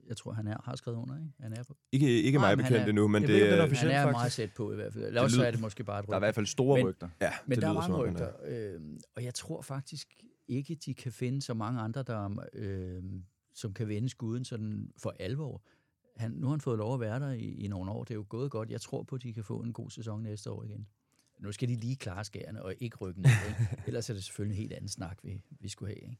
[0.08, 1.32] Jeg tror, han er, har skrevet under, ikke?
[1.39, 1.77] Han er på.
[1.91, 4.12] Ikke, ikke mig bekendt endnu, men det, det, er, han er faktisk.
[4.12, 5.06] meget sæt på i hvert fald.
[5.06, 6.12] Eller også er det måske bare et rygter.
[6.12, 7.10] Der er i hvert fald store men, rygter.
[7.21, 8.30] Ja, men der er mange rygter.
[8.45, 8.82] Øh,
[9.15, 10.08] og jeg tror faktisk
[10.47, 13.04] ikke, de kan finde så mange andre, der, øh,
[13.54, 15.63] som kan vende skuden sådan for alvor.
[16.17, 18.04] Han, nu har han fået lov at være der i, i nogle år.
[18.04, 18.69] Det er jo gået godt.
[18.69, 20.88] Jeg tror på, at de kan få en god sæson næste år igen.
[21.41, 23.32] Nu skal de lige klare skærene og ikke rykke ned.
[23.49, 23.77] Ikke?
[23.88, 26.01] Ellers er det selvfølgelig en helt anden snak, vi, vi skulle have.
[26.01, 26.17] Ikke?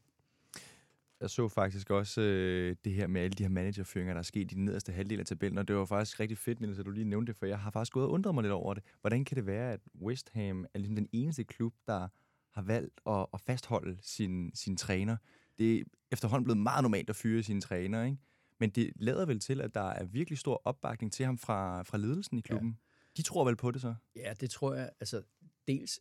[1.20, 4.52] Jeg så faktisk også øh, det her med alle de her managerføringer, der er sket
[4.52, 6.90] i den nederste halvdel af tabellen, og det var faktisk rigtig fedt, Niels, at du
[6.90, 8.82] lige nævnte det, for jeg har faktisk gået og undret mig lidt over det.
[9.00, 12.08] Hvordan kan det være, at West Ham er ligesom den eneste klub, der
[12.50, 15.16] har valgt at, at fastholde sin, sin træner.
[15.58, 15.82] Det er
[16.12, 18.18] efterhånden blevet meget normalt at fyre sine træner, ikke?
[18.60, 21.98] Men det lader vel til, at der er virkelig stor opbakning til ham fra, fra
[21.98, 22.68] ledelsen i klubben.
[22.68, 22.91] Ja.
[23.16, 23.94] De tror vel på det så?
[24.16, 24.90] Ja, det tror jeg.
[25.00, 25.22] Altså,
[25.68, 26.00] dels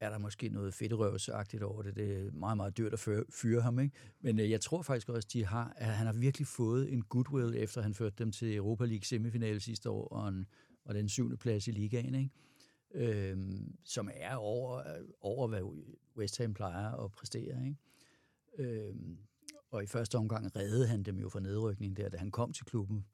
[0.00, 1.96] er der måske noget fedterøvsagtigt over det.
[1.96, 3.96] Det er meget, meget dyrt at fyre, ham, ikke?
[4.20, 7.56] Men øh, jeg tror faktisk også, de har, at han har virkelig fået en goodwill,
[7.56, 10.46] efter han førte dem til Europa League semifinale sidste år, og, en,
[10.84, 12.30] og den syvende plads i ligaen, ikke?
[12.94, 14.82] Øhm, som er over,
[15.20, 15.62] over, hvad
[16.16, 17.66] West Ham plejer at præstere.
[17.66, 17.78] Ikke?
[18.58, 19.18] Øhm,
[19.70, 22.64] og i første omgang reddede han dem jo fra nedrykningen der, da han kom til
[22.64, 23.04] klubben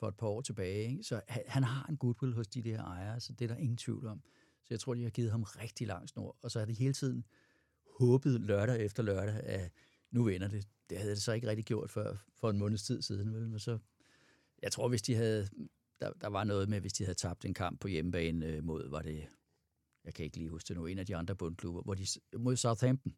[0.00, 0.90] for et par år tilbage.
[0.90, 1.04] Ikke?
[1.04, 3.76] Så han, han har en goodwill hos de der ejere, så det er der ingen
[3.76, 4.22] tvivl om.
[4.64, 6.36] Så jeg tror, de har givet ham rigtig lang snor.
[6.42, 7.24] Og så har de hele tiden
[7.98, 9.72] håbet lørdag efter lørdag, at
[10.10, 10.68] nu vender det.
[10.90, 13.34] Det havde det så ikke rigtig gjort for, for en måneds tid siden.
[13.34, 13.48] Vel?
[13.48, 13.78] Men så,
[14.62, 15.48] jeg tror, hvis de havde
[16.00, 18.88] der, der var noget med, hvis de havde tabt en kamp på hjemmebane øh, mod,
[18.88, 19.26] var det,
[20.04, 22.06] jeg kan ikke lige huske det nu, en af de andre bundklubber, hvor de,
[22.38, 23.14] mod Southampton,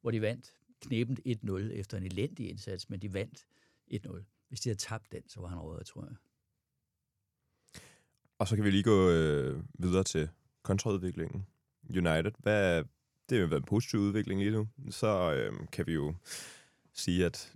[0.00, 3.46] hvor de vandt knæbent 1-0 efter en elendig indsats, men de vandt
[3.92, 4.22] 1-0.
[4.48, 6.16] Hvis de havde tabt den, så var han råd, tror jeg.
[8.38, 10.28] Og så kan vi lige gå øh, videre til
[10.62, 11.46] kontraudviklingen.
[11.90, 12.84] United, hvad,
[13.30, 14.68] det har været en positiv udvikling lige nu.
[14.90, 16.14] Så øh, kan vi jo
[16.92, 17.52] sige, at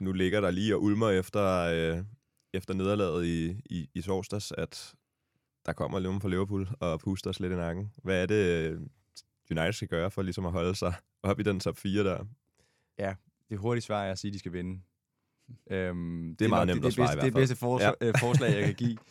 [0.00, 2.04] nu ligger der lige og ulmer efter øh,
[2.52, 4.94] efter nederlaget i, i, i torsdags, at
[5.66, 7.92] der kommer nogen fra Liverpool og puster os lidt i nakken.
[8.02, 8.70] Hvad er det,
[9.50, 12.24] United skal gøre for ligesom at holde sig op i den top 4 der?
[12.98, 13.14] Ja,
[13.50, 14.80] det hurtige svar er at sige, at de skal vinde.
[15.70, 17.58] Øhm, Det er meget nok nemt det, at svare i det, hvert det bedste fald.
[17.58, 17.92] for, Ja.
[18.00, 18.10] ja.
[18.20, 18.96] forslag, jeg kan give.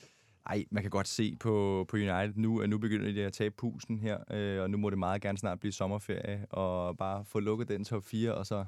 [0.46, 3.56] Ej, man kan godt se på, på United nu, at nu begynder de at tabe
[3.56, 7.40] pusen her, øh, og nu må det meget gerne snart blive sommerferie, og bare få
[7.40, 8.66] lukket den top 4, og så,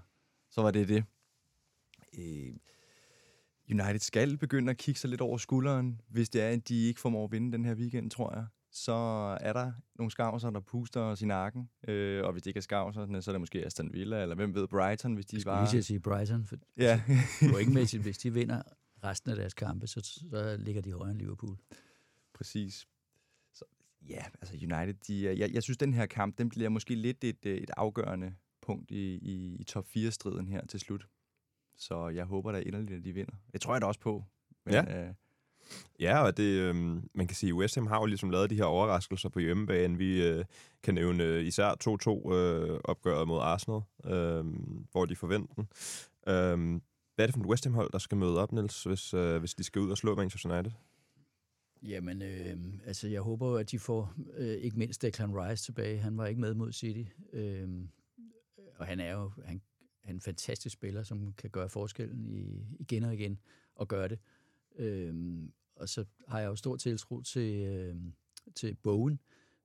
[0.52, 1.04] så var det det.
[2.18, 2.56] Øh,
[3.72, 7.00] United skal begynde at kigge sig lidt over skulderen, hvis det er, at de ikke
[7.00, 8.46] formår at vinde den her weekend, tror jeg.
[8.72, 8.94] Så
[9.42, 12.62] er der nogle skavser, der puster os i nakken, øh, og hvis det ikke er
[12.62, 15.64] skavser, så er det måske Aston Villa, eller hvem ved, Brighton, hvis de Jeg bare...
[15.64, 17.02] lige til at sige Brighton, for Ja,
[17.52, 18.62] pointmæssigt, hvis de vinder
[19.06, 21.58] resten af deres kampe, så, så ligger de højere end Liverpool.
[22.34, 22.88] Præcis.
[23.54, 23.66] Så,
[24.10, 27.46] ja, altså United, de, jeg, jeg synes, den her kamp, den bliver måske lidt et,
[27.46, 31.08] øh, et afgørende punkt i, i, i top 4-striden her til slut.
[31.76, 33.34] Så jeg håber da inderligt, at de vinder.
[33.54, 34.24] Det tror jeg da også på.
[34.66, 35.08] Men, Ja.
[35.08, 35.14] Øh,
[36.00, 38.56] Ja, og det, øhm, man kan sige, at West Ham har jo ligesom lavet de
[38.56, 39.98] her overraskelser på hjemmebane.
[39.98, 40.46] Vi øh,
[40.84, 41.72] kan nævne øh, især
[42.30, 44.46] 2-2 øh, opgøret mod Arsenal, øh,
[44.92, 45.68] hvor de forventer den.
[46.28, 46.82] Øh,
[47.16, 49.54] hvad er det for et West Ham-hold, der skal møde op, Niels, hvis, øh, hvis
[49.54, 50.72] de skal ud og slå Manchester United?
[51.84, 55.98] Jamen, øh, altså jeg håber jo, at de får øh, ikke mindst Declan Rice tilbage.
[55.98, 57.12] Han var ikke med mod City.
[57.34, 57.70] Øh,
[58.76, 59.62] og han er jo han,
[60.04, 63.40] han er en fantastisk spiller, som kan gøre forskellen i, igen og igen,
[63.76, 64.20] og gøre det.
[64.76, 65.14] Øh,
[65.76, 67.96] og så har jeg jo stor tiltro til, øh,
[68.56, 69.20] til Bowen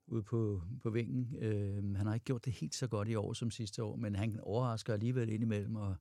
[0.06, 1.36] ude på, på vingen.
[1.38, 4.14] Øh, han har ikke gjort det helt så godt i år som sidste år, men
[4.14, 5.96] han overrasker alligevel indimellem, og,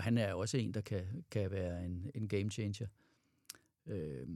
[0.00, 2.86] og han er også en, der kan, kan være en, en game changer.
[3.86, 4.28] Øh,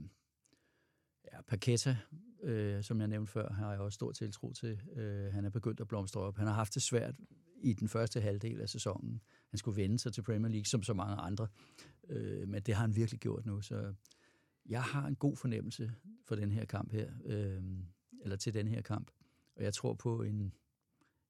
[1.33, 1.97] Ja, Paqueta,
[2.43, 4.81] øh, som jeg nævnte før, har jeg også stor tiltro til.
[4.95, 6.37] Øh, han er begyndt at blomstre op.
[6.37, 7.15] Han har haft det svært
[7.57, 9.21] i den første halvdel af sæsonen.
[9.49, 11.47] Han skulle vende sig til Premier League, som så mange andre.
[12.09, 13.93] Øh, men det har han virkelig gjort nu, så
[14.65, 15.91] jeg har en god fornemmelse
[16.23, 17.63] for den her kamp her, øh,
[18.23, 19.11] eller til den her kamp.
[19.55, 20.53] Og jeg tror på en,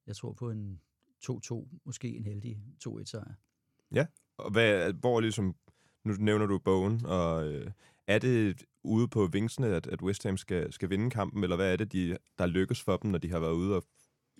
[0.07, 0.81] jeg tror på en
[1.25, 3.33] 2-2, måske en heldig 2-1 sejr.
[3.91, 4.05] Ja,
[4.37, 5.55] og hvad, hvor ligesom,
[6.03, 7.71] nu nævner du Bowen, og øh,
[8.07, 11.73] er det ude på vingsene, at, at West Ham skal, skal vinde kampen, eller hvad
[11.73, 13.83] er det, de, der lykkes for dem, når de har været ude og,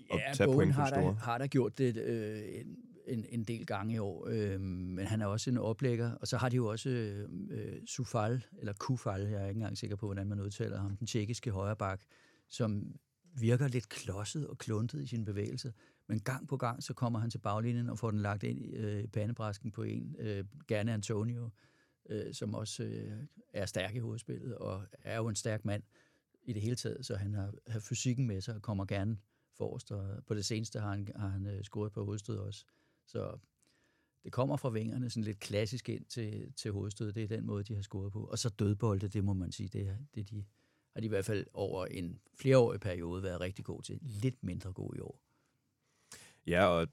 [0.10, 1.18] og tage Bowen point har store?
[1.22, 2.78] har da gjort det øh, en,
[3.08, 6.12] en, en del gange i år, øh, men han er også en oplægger.
[6.12, 9.78] Og så har de jo også øh, øh, Sufal, eller Kufal, jeg er ikke engang
[9.78, 12.02] sikker på, hvordan man udtaler ham, den tjekkiske højreback,
[12.50, 12.96] som
[13.40, 15.72] virker lidt klodset og kluntet i sine bevægelser.
[16.08, 18.70] Men gang på gang, så kommer han til baglinjen og får den lagt ind i
[18.76, 20.16] øh, pandebrasken på en.
[20.20, 21.50] Øh, gerne Antonio,
[22.10, 25.84] øh, som også øh, er stærk i hovedspillet, og er jo en stærk mand
[26.44, 29.18] i det hele taget, så han har, har fysikken med sig og kommer gerne
[29.58, 32.66] forrest, og på det seneste har han, har han øh, scoret på hovedstød også.
[33.06, 33.38] Så
[34.24, 37.14] det kommer fra vingerne sådan lidt klassisk ind til, til hovedstød.
[37.14, 38.24] Det er den måde, de har scoret på.
[38.24, 40.46] Og så dødbolde, det må man sige, det, er, det de,
[40.94, 44.00] har de i hvert fald over en flereårig periode været rigtig god til.
[44.02, 45.25] Lidt mindre god i år.
[46.48, 46.88] Ja, og,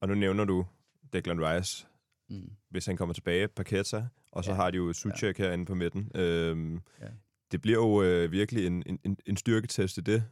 [0.00, 0.66] og nu nævner du
[1.12, 1.86] Declan Rice,
[2.28, 2.50] Mm.
[2.70, 4.56] hvis han kommer tilbage, Paqueta, og så Ja.
[4.56, 5.44] har de jo Suchek ja.
[5.44, 6.10] herinde på midten.
[6.14, 6.80] Øhm, Ja.
[7.06, 7.10] ja.
[7.52, 10.24] Det bliver jo øh, virkelig en, en, en styrketest i det.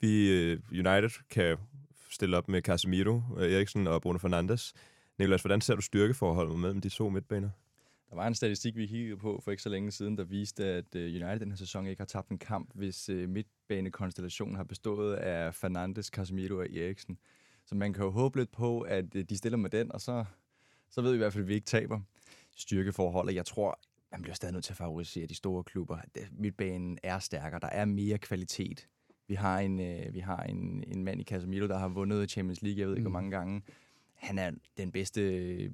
[0.00, 1.56] Vi, øh, United kan
[2.10, 4.74] stille op med Casemiro, øh, Eriksen og Bruno Fernandes.
[5.18, 7.50] Niklas, hvordan ser du styrkeforholdet mellem de to midtbaner?
[8.10, 10.94] Der var en statistik, vi kiggede på for ikke så længe siden, der viste, at
[10.96, 15.14] øh, United den her sæson ikke har tabt en kamp, hvis øh, midtbanekonstellationen har bestået
[15.14, 17.18] af Fernandes, Casemiro og Eriksen.
[17.64, 20.24] Så man kan jo håbe lidt på, at øh, de stiller med den, og så,
[20.90, 22.00] så ved vi i hvert fald, at vi ikke taber.
[22.56, 23.78] Styrkeforholdet, jeg tror,
[24.12, 25.98] man bliver stadig nødt til at favorisere de store klubber.
[26.32, 28.88] Midtbanen er stærkere, der er mere kvalitet.
[29.28, 32.62] Vi har en, øh, vi har en, en mand i Casemiro, der har vundet Champions
[32.62, 33.12] League, jeg ved ikke, Mm.
[33.12, 33.62] hvor mange gange.
[34.14, 35.20] Han er den bedste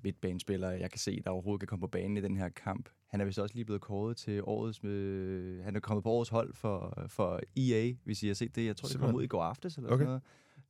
[0.02, 2.88] midtbanespiller, jeg kan se, der overhovedet kan komme på banen i den her kamp.
[3.06, 4.84] Han er vist også lige blevet kåret til årets...
[4.84, 8.66] Øh, han er kommet på årets hold for, for EA, hvis I har set det.
[8.66, 9.96] Jeg tror, det kom ud i går aftes eller Okay.
[9.98, 10.22] sådan noget.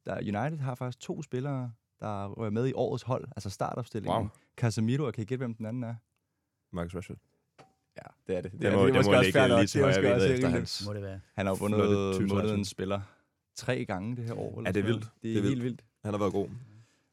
[0.08, 4.18] Der, United har faktisk to spillere, der er med i årets hold, altså startopstillingen.
[4.18, 4.28] Wow.
[4.56, 5.94] Casemiro, og kan I gætte, hvem den anden er?
[6.72, 7.16] Marcus Rashford.
[7.96, 8.52] Ja, det er det.
[8.52, 10.48] Det må, det måske må også ligge lige til Det er højre også benet efter
[10.48, 10.86] hans...
[10.86, 11.20] Må det være.
[11.34, 13.00] Han har vundet månedens spiller
[13.54, 14.58] tre gange det her år.
[14.58, 15.08] Eller Ja, det er vildt.
[15.22, 15.84] Det er, Det er helt vildt.
[16.04, 16.48] Han har været god.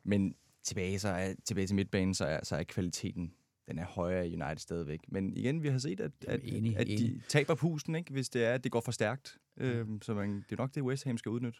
[0.04, 3.34] Men tilbage, så er, tilbage til midtbanen, så er, så er kvaliteten
[3.68, 5.00] den er højere i United stadigvæk.
[5.08, 7.22] Men igen, vi har set, at, at, Jamen, enig, at de enig.
[7.28, 9.38] taber pusten, ikke, hvis det er, at det går for stærkt.
[9.58, 11.60] Øhm, så man, det er nok det, West Ham skal udnytte.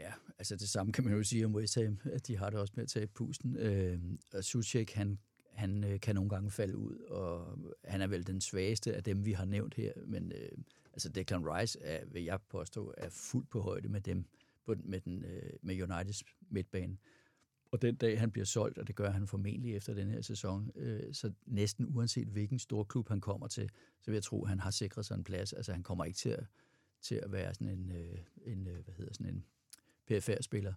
[0.00, 2.58] Ja, altså det samme kan man jo sige om West Ham, at de har det
[2.58, 3.56] også med at tage pusten.
[3.56, 3.98] Øh,
[4.34, 5.18] og Suchek, han,
[5.52, 9.24] han øh, kan nogle gange falde ud, og han er vel den svageste af dem,
[9.24, 9.92] vi har nævnt her.
[10.06, 10.48] Men øh,
[10.92, 14.24] altså Declan Rice, er, vil jeg påstå, er fuldt på højde med dem,
[14.64, 16.96] på, med, den, øh, med Uniteds midtbane.
[17.70, 20.70] Og den dag, han bliver solgt, og det gør han formentlig efter den her sæson,
[20.74, 23.70] øh, så næsten uanset hvilken stor klub han kommer til,
[24.00, 25.52] så vil jeg tro, at han har sikret sig en plads.
[25.52, 26.44] Altså han kommer ikke til at,
[27.02, 29.44] til at være sådan en, øh, en øh, hvad hedder sådan en
[30.06, 30.72] PFR-spiller.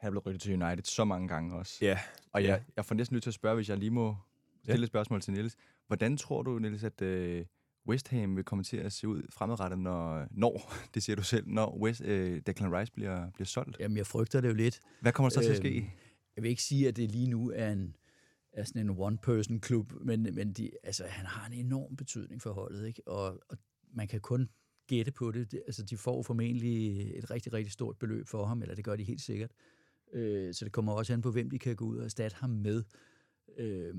[0.00, 1.78] Han er blevet rykket til United så mange gange også.
[1.82, 1.98] Ja,
[2.32, 2.48] Og ja.
[2.48, 4.16] jeg, jeg får næsten lyst til at spørge, hvis jeg lige må
[4.64, 5.56] stille et spørgsmål til Niels.
[5.86, 7.46] Hvordan tror du, Niels, at øh,
[7.88, 11.46] West Ham vil komme til at se ud fremadrettet, når, når det siger du selv,
[11.48, 13.76] når West, øh, Declan Rice bliver, bliver solgt?
[13.80, 14.80] Jamen, jeg frygter det jo lidt.
[15.00, 15.76] Hvad kommer der så til at ske?
[15.76, 15.86] Øhm,
[16.36, 17.96] Jeg vil ikke sige, at det lige nu er en
[18.52, 22.86] er sådan en one-person-klub, men, men de, altså, han har en enorm betydning for holdet,
[22.86, 23.08] ikke?
[23.08, 23.58] Og, og
[23.92, 24.48] man kan kun
[24.86, 25.54] gætte på det.
[25.66, 29.04] Altså, de får formentlig et rigtig, rigtig stort beløb for ham, eller det gør de
[29.04, 29.50] helt sikkert.
[30.12, 32.50] Øh, så det kommer også an på, hvem de kan gå ud og erstatte ham
[32.50, 32.82] med.
[33.58, 33.94] Øh,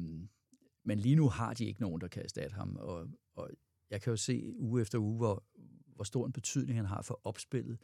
[0.84, 3.50] men lige nu har de ikke nogen, der kan erstatte ham, og, og
[3.90, 5.44] jeg kan jo se uge efter uge, hvor,
[5.96, 7.78] hvor stor en betydning han har for opspillet.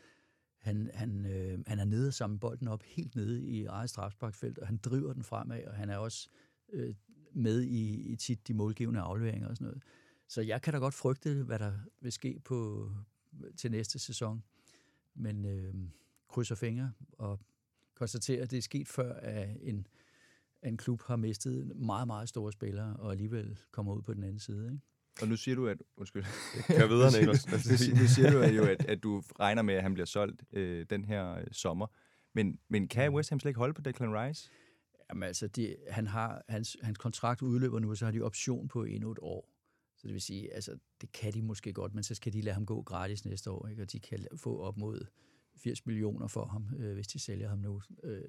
[0.57, 4.57] Han, han, øh, han er nede og samler bolden op helt nede i eget strafsparkfelt,
[4.57, 6.29] og han driver den fremad, og han er også
[6.73, 6.95] øh,
[7.33, 9.83] med i, i tit de målgivende afleveringer og sådan noget.
[10.31, 12.89] Så jeg kan da godt frygte, hvad der vil ske på,
[13.57, 14.43] til næste sæson.
[15.15, 15.73] Men øh,
[16.29, 17.39] krydser fingre og
[17.95, 19.87] konstaterer, at det er sket før, at en,
[20.63, 24.39] en klub har mistet meget, meget store spillere, og alligevel kommer ud på den anden
[24.39, 24.65] side.
[24.65, 24.79] Ikke?
[25.21, 25.77] Og nu siger du, at...
[25.97, 26.23] Undskyld.
[26.79, 27.47] Kør videre, Niklas.
[27.51, 30.05] nu, siger- nu siger du at jo, at, at du regner med, at han bliver
[30.07, 31.87] solgt øh, den her øh, sommer.
[32.33, 34.49] Men, men kan West Ham slet ikke holde på Declan Rice?
[35.09, 38.67] Jamen altså, de, han har, hans, hans kontrakt udløber nu, og så har de option
[38.67, 39.50] på endnu et år.
[40.01, 42.53] Så det vil sige, altså, det kan de måske godt, men så skal de lade
[42.53, 43.81] ham gå gratis næste år, ikke?
[43.81, 45.05] og de kan få op mod
[45.57, 47.81] 80 millioner for ham, øh, hvis de sælger ham nu.
[48.03, 48.23] Øh,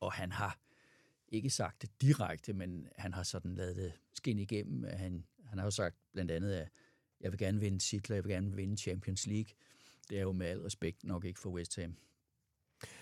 [0.00, 0.58] og han har
[1.28, 4.84] ikke sagt det direkte, men han har sådan lavet det skinne igennem.
[4.84, 6.68] Han, han har jo sagt blandt andet, at
[7.20, 9.54] jeg vil gerne vinde titler, jeg vil gerne vinde Champions League.
[10.10, 11.96] Det er jo med al respekt nok ikke for West Ham.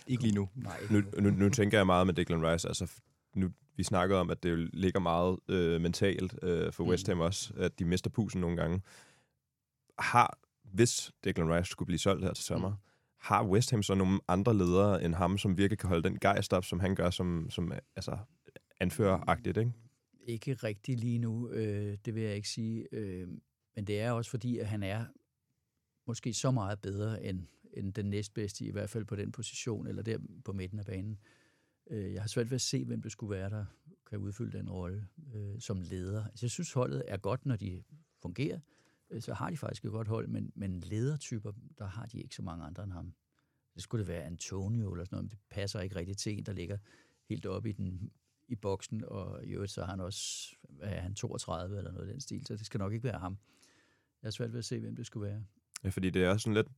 [0.06, 0.48] Ikke lige nu.
[0.54, 1.20] Nej, ikke Nu, nu.
[1.20, 2.68] nu, nu tænker jeg meget med Declan Rice.
[2.68, 2.92] Altså,
[3.35, 7.54] nu, vi snakkede om, at det ligger meget øh, mentalt øh, for West Ham også,
[7.56, 8.82] at de mister pusen nogle gange.
[9.98, 12.76] Har, hvis Declan Rice skulle blive solgt her til sommer, Mm.
[13.18, 16.52] har West Ham så nogle andre ledere end ham, som virkelig kan holde den gejst
[16.52, 18.18] op, som han gør som, som altså,
[18.80, 19.72] anføreragtigt, ikke?
[20.26, 22.86] Ikke rigtig lige nu, øh, det vil jeg ikke sige.
[22.92, 23.28] Øh,
[23.76, 25.04] men det er også fordi, at han er
[26.06, 30.02] måske så meget bedre end, end den næstbedste, i hvert fald på den position, eller
[30.02, 31.12] der på midten af banen.
[31.12, 31.39] Øh,
[31.90, 33.64] Øh, jeg har svært ved at se, hvem det skulle være, der
[34.07, 36.24] kan udfylde den rolle øh, som leder.
[36.24, 37.83] Altså, jeg synes, holdet er godt, når de
[38.22, 38.61] fungerer.
[39.11, 42.35] Øh, så har de faktisk et godt hold, men, men ledertyper, der har de ikke
[42.35, 43.14] så mange andre end ham.
[43.74, 46.46] Det skulle det være Antonio eller sådan noget, men det passer ikke rigtig til en,
[46.46, 46.79] der ligger
[47.29, 48.11] helt oppe i den
[48.48, 52.12] i boksen, og i øvrigt så har han også, er han, 32 eller noget af
[52.12, 53.38] den stil, så det skal nok ikke være ham.
[54.22, 55.44] Jeg er svært ved at se, hvem det skulle være.
[55.85, 56.68] Ja, fordi det er sådan lidt...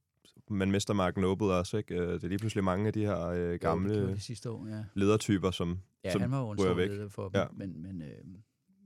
[0.50, 1.94] Man mister Mark Noble også, ikke?
[1.94, 4.50] Øh, Det er lige pludselig mange af de her øh, Jo, gamle gjorde de sidste
[4.50, 4.84] år, ja.
[4.94, 6.88] ledertyper, som, Ja, som han var jo en væk.
[6.90, 7.46] leder for dem, Ja.
[7.52, 8.08] men, men øh,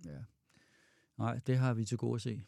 [0.06, 0.10] ja.
[1.18, 2.42] Nej, det har vi til gode at se.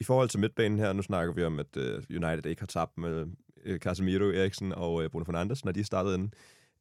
[0.00, 2.98] I forhold til midtbanen her, nu snakker vi om, at uh, United ikke har tabt
[2.98, 3.26] med
[3.70, 6.32] uh, Casemiro, Eriksen og uh, Bruno Fernandes, når de startede inden.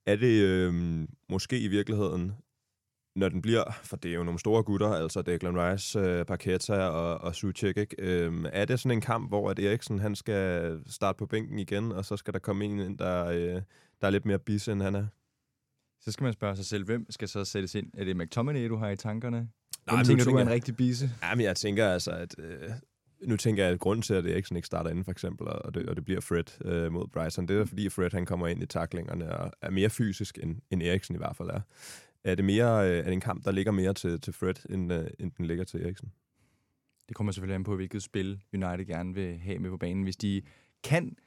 [0.06, 2.32] Er det uh, måske i virkeligheden,
[3.16, 6.88] når den bliver, for det er jo nogle store gutter, altså Declan Rice, uh, Paqueta
[6.88, 8.28] og, og Suchek, ikke?
[8.30, 11.92] Uh, er det sådan en kamp, hvor at Eriksen han skal starte på bænken igen,
[11.92, 13.62] og så skal der komme en ind, der, uh,
[14.02, 15.08] der er lidt mere bisse, end han er?
[16.02, 17.92] Så skal man spørge sig selv, hvem skal så sættes ind?
[17.98, 19.38] Er det McTominay, du har i tankerne?
[19.38, 19.48] Nej,
[19.86, 21.12] Hvem men tænker nu du er tænker en rigtig bise?
[21.24, 22.36] Ja, men jeg tænker altså, at...
[22.40, 22.70] Øh,
[23.22, 25.90] nu tænker jeg, at grunden til, at Eriksen ikke starter inden, for eksempel, og det,
[25.90, 28.66] og det bliver Fred øh, mod Bryson, det er fordi, Fred han kommer ind i
[28.66, 31.62] taklingerne og er mere fysisk, end, end Eriksen i hvert fald er.
[32.26, 34.94] Er det, mere, øh, er det en kamp, der ligger mere til, til Fred, end,
[34.94, 36.12] øh, end den ligger til Eriksen?
[37.08, 40.04] Det kommer selvfølgelig an på, hvilket spil United gerne vil have med på banen.
[40.04, 40.42] Hvis de
[40.84, 41.18] kan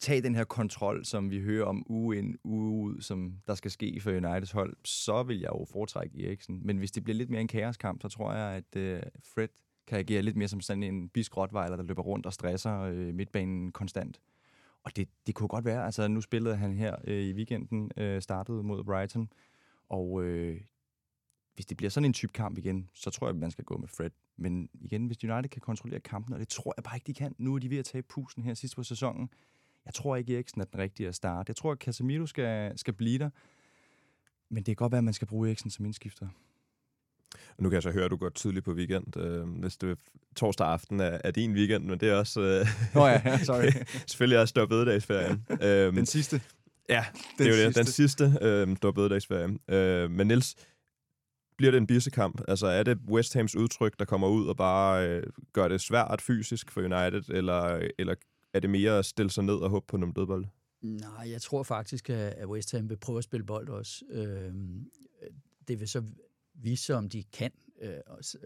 [0.00, 3.70] tage den her kontrol, som vi hører om uge ind, uge ud, som der skal
[3.70, 6.60] ske for Uniteds hold, så vil jeg jo foretrække Eriksen.
[6.64, 9.02] Men hvis det bliver lidt mere en kaoskamp, så tror jeg, at øh,
[9.34, 9.48] Fred
[9.86, 13.14] kan agere lidt mere som sådan en bisk rottweiler, der løber rundt og stresser øh,
[13.14, 14.20] midtbanen konstant.
[14.82, 18.22] Og det, det kunne godt være, altså nu spillede han her øh, i weekenden, øh,
[18.22, 19.28] startede mod Brighton,
[19.90, 20.60] og øh,
[21.54, 23.76] hvis det bliver sådan en type kamp igen, så tror jeg, at man skal gå
[23.76, 24.10] med Fred.
[24.36, 27.34] Men igen, hvis United kan kontrollere kampen, og det tror jeg bare ikke, de kan.
[27.38, 29.30] Nu er de ved at tage pusen her sidst på sæsonen.
[29.86, 31.50] Jeg tror ikke, Eriksen er den rigtige at starte.
[31.50, 33.30] Jeg tror, at Casemiro skal, skal blive der.
[34.48, 36.28] Men det kan godt være, at man skal bruge Eriksen som indskifter.
[37.56, 39.16] Og nu kan jeg så høre, at du går tidligt på weekend.
[39.16, 39.98] Øh, hvis det
[40.36, 43.86] torsdag aften er, er din weekend, men det er også øh, Nå ja, ja, sorry.
[44.10, 45.46] selvfølgelig også stop bededagsferien.
[45.62, 46.40] øhm, Den sidste.
[46.90, 47.04] Ja,
[47.38, 47.76] det er jo det.
[47.76, 49.58] Den sidste øh, store bededagsferie.
[49.68, 50.54] Øh, men Niels,
[51.56, 52.40] bliver det en bissekamp?
[52.48, 55.22] Altså er det West Hams udtryk, der kommer ud og bare øh,
[55.52, 58.14] gør det svært fysisk for United, eller, eller
[58.54, 60.48] er det mere at stille sig ned og håbe på nogle dødbolde?
[60.82, 64.04] Nej, jeg tror faktisk, at West Ham vil prøve at spille bold også.
[64.10, 64.54] Øh,
[65.68, 66.02] det vil så
[66.54, 67.50] vise sig, om de kan
[67.82, 67.94] øh,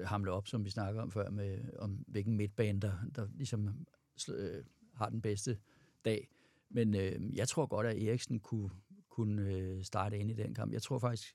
[0.05, 3.87] hamle op, som vi snakker om før, med om hvilken midtbane, der, der ligesom
[4.29, 4.65] øh,
[4.95, 5.59] har den bedste
[6.05, 6.29] dag.
[6.75, 8.71] Men øh, jeg tror godt, at Eriksen kunne,
[9.11, 10.73] kunne øh, starte ind i den kamp.
[10.73, 11.35] Jeg tror faktisk,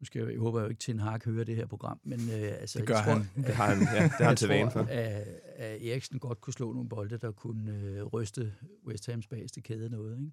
[0.00, 2.60] Nu skal jeg, jeg håber jo ikke, Ten Hag hører det her program, men øh,
[2.60, 3.44] altså, Det gør jeg tror, han.
[3.44, 4.80] Det har han, ja, det har han til vane for.
[4.80, 5.26] at,
[5.56, 8.54] at Eriksen godt kunne slå nogle bolde, der kunne øh, ryste
[8.86, 10.18] West Hams bageste kæde noget.
[10.18, 10.32] Ikke?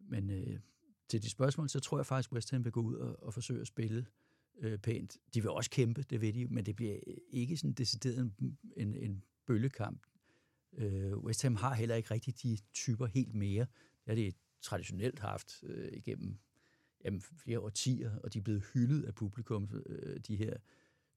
[0.00, 0.58] Men øh,
[1.08, 3.34] til de spørgsmål, så tror jeg faktisk, at West Ham vil gå ud og, og
[3.34, 4.06] forsøge at spille
[4.60, 5.16] øh, pænt.
[5.34, 6.96] De vil også kæmpe, det ved de, men det bliver
[7.30, 10.02] ikke sådan decideret en, en, en bøllekamp.
[10.76, 13.66] Øh, West Ham har heller ikke rigtig de typer helt mere.
[14.06, 16.38] Det har de traditionelt haft øh, igennem
[17.04, 20.56] jamen, flere årtier, og de er blevet hyldet af publikum, øh, de her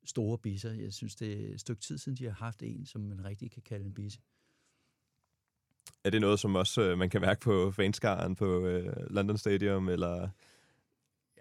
[0.03, 0.71] store bisser.
[0.71, 3.51] Jeg synes, det er et stykke tid siden, de har haft en, som man rigtig
[3.51, 4.19] kan kalde en bisse.
[6.03, 9.89] Er det noget, som også øh, man kan mærke på fanskaren på øh, London Stadium,
[9.89, 10.29] eller...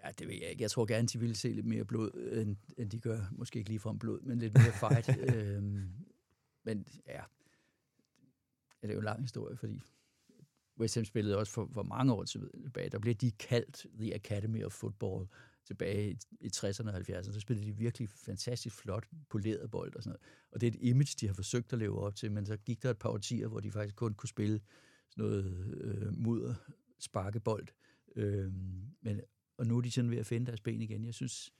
[0.03, 0.61] Ja, det ved jeg ikke.
[0.61, 3.19] Jeg tror gerne, de ville se lidt mere blod, end, end de gør.
[3.31, 5.09] Måske ikke ligefrem blod, men lidt mere fight.
[5.35, 5.89] øhm,
[6.63, 7.21] men ja,
[8.87, 9.81] det er jo en lang historie, fordi
[10.79, 12.89] West Ham spillede også for, for mange år tilbage.
[12.89, 15.27] Der blev de kaldt The Academy of Football
[15.65, 17.33] tilbage i, i 60'erne og 70'erne.
[17.33, 20.21] Så spillede de virkelig fantastisk flot, poleret bold og sådan noget.
[20.51, 22.83] Og det er et image, de har forsøgt at leve op til, men så gik
[22.83, 24.61] der et par årtier, hvor de faktisk kun kunne spille
[25.09, 26.55] sådan noget øh, mudder,
[26.99, 27.67] sparkebold.
[28.15, 28.53] Øh,
[29.01, 29.21] men,
[29.57, 31.05] og nu er de sådan ved at finde deres ben igen.
[31.05, 31.53] Jeg synes,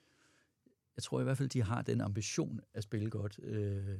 [0.96, 4.00] jeg tror i hvert fald, de har den ambition at spille godt, øh,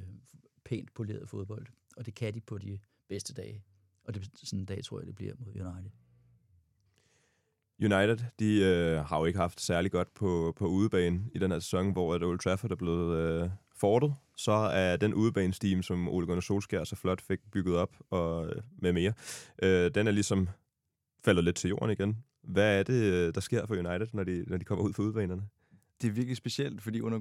[0.64, 1.66] pænt poleret fodbold.
[1.96, 2.78] Og det kan de på de
[3.14, 3.62] bedste dage.
[4.04, 5.90] Og det, sådan en dag tror jeg, det bliver mod United.
[7.80, 11.58] United, de øh, har jo ikke haft særlig godt på, på udebane i den her
[11.58, 14.14] sæson, hvor at Old Trafford er blevet øh, fortet.
[14.36, 18.62] Så er den udebanesteam, som Ole Gunnar Solskjaer så flot fik bygget op og øh,
[18.78, 19.12] med mere,
[19.62, 20.48] øh, den er ligesom
[21.24, 22.24] faldet lidt til jorden igen.
[22.42, 25.02] Hvad er det, øh, der sker for United, når de, når de kommer ud for
[25.02, 25.42] udebanerne?
[26.02, 27.18] Det er virkelig specielt, fordi under,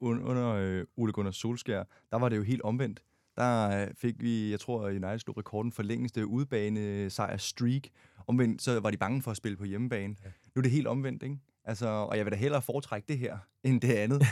[0.00, 3.02] under øh, Ole Gunnar Solskjaer, der var det jo helt omvendt.
[3.36, 7.82] Der øh, fik vi, jeg tror, United slog rekorden for længste udebane sejr streak.
[8.26, 10.16] Omvendt, så var de bange for at spille på hjemmebane.
[10.24, 10.30] Ja.
[10.54, 11.38] Nu er det helt omvendt, ikke?
[11.64, 14.22] Altså, og jeg vil da hellere foretrække det her, end det andet.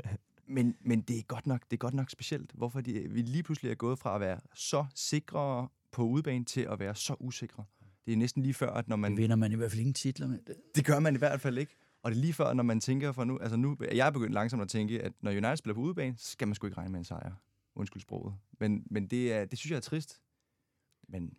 [0.56, 3.42] men, men det er godt nok, det er godt nok specielt, hvorfor de, vi lige
[3.42, 7.64] pludselig er gået fra at være så sikre på udebane til at være så usikre.
[8.06, 9.10] Det er næsten lige før, at når man...
[9.10, 10.38] Det vinder man i hvert fald ingen titler med.
[10.46, 10.54] Det.
[10.74, 11.76] Det gør man i hvert fald ikke.
[12.02, 13.38] Og det er lige før, når man tænker for nu...
[13.38, 16.30] Altså nu, jeg er begyndt langsomt at tænke, at når United spiller på udebane, så
[16.30, 17.32] skal man sgu ikke regne med en sejr.
[17.78, 18.34] Undskyld sproget.
[18.60, 20.20] Men, men det, er, det synes jeg er trist.
[21.08, 21.32] Men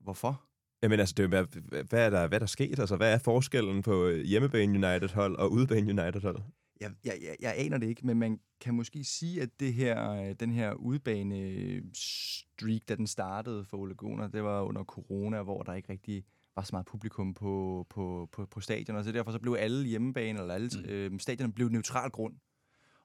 [0.00, 0.44] hvorfor?
[0.82, 1.44] Jamen altså, det er, hvad,
[1.84, 2.78] hvad, er der, hvad er der sket?
[2.78, 6.42] Altså, hvad er forskellen på hjemmebane United-hold og udebane United-hold?
[6.80, 10.32] Jeg, jeg, jeg, jeg aner det ikke, men man kan måske sige, at det her,
[10.32, 15.62] den her udebane streak, da den startede for Ole Gunnar, det var under corona, hvor
[15.62, 16.24] der ikke rigtig
[16.56, 19.86] var så meget publikum på, på, på, på stadion, og så derfor så blev alle
[19.86, 20.90] hjemmebane, eller alle mm.
[20.90, 22.34] øh, stadioner blev neutral grund.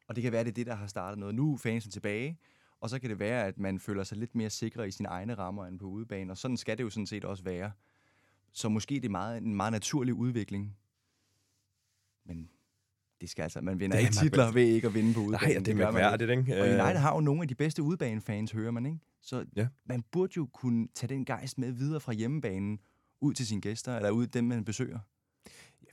[0.08, 1.36] Og det kan være, at det er det, der har startet noget.
[1.36, 2.40] Nu er fansen tilbage,
[2.84, 5.34] og så kan det være, at man føler sig lidt mere sikre i sine egne
[5.34, 7.72] rammer end på udebane, og sådan skal det jo sådan set også være.
[8.52, 10.78] Så måske det er meget, en meget naturlig udvikling.
[12.26, 12.50] Men
[13.22, 15.54] det skal altså, man vinder Det er ikke titler ved ikke at vinde på udebane.
[15.54, 16.62] Nej, det er gør man mærkværdigt, ikke?
[16.62, 19.00] Og Øh, United har jo nogle af de bedste udebanefans, hører man, ikke?
[19.22, 19.68] Så Ja.
[19.86, 22.80] man burde jo kunne tage den gejst med videre fra hjemmebanen
[23.22, 25.00] ud til sine gæster, eller ud dem, man besøger.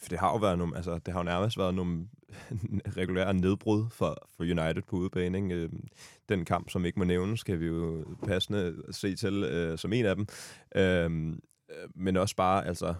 [0.01, 2.09] For det har jo været nogle, altså, det har jo nærmest været nogle
[3.01, 5.39] regulære nedbrud for, for United på udebane.
[5.39, 5.55] Ikke?
[5.55, 5.89] Øhm,
[6.29, 10.07] den kamp, som ikke må nævnes, skal vi jo passende se til øh, som en
[10.07, 10.27] af dem.
[10.77, 11.41] Øhm,
[11.71, 12.95] øh, men også bare altså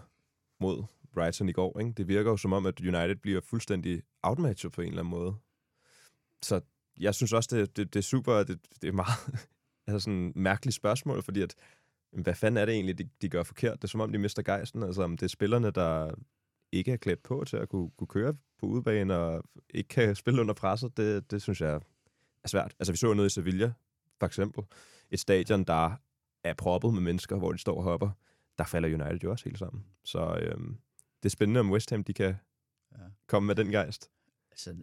[0.59, 0.83] mod
[1.13, 1.79] Brighton i går.
[1.79, 1.93] Ikke?
[1.97, 5.35] Det virker jo som om, at United bliver fuldstændig outmatchet på en eller anden måde.
[6.41, 6.61] Så
[6.99, 9.47] jeg synes også, det, det, det er super, det, det er meget
[9.87, 11.55] altså sådan et mærkeligt spørgsmål, fordi at,
[12.11, 13.81] hvad fanden er det egentlig, de, de gør forkert?
[13.81, 14.83] Det er som om, de mister gejsten.
[14.83, 16.11] Altså, om det er spillerne, der
[16.71, 20.41] ikke er klædt på til at kunne, kunne køre på udebane og ikke kan spille
[20.41, 21.81] under presset, det, det synes jeg
[22.43, 22.75] er svært.
[22.79, 23.73] Altså, vi så noget i Sevilla,
[24.19, 24.63] for eksempel.
[25.09, 25.95] Et stadion, der
[26.43, 28.09] er proppet med mennesker, hvor de står og hopper.
[28.57, 29.85] Der falder United jo også helt sammen.
[30.03, 30.77] Så øhm,
[31.23, 32.35] det er spændende, om West Ham de kan
[32.91, 33.03] Ja.
[33.27, 34.11] komme med den gejst.
[34.51, 34.75] Altså,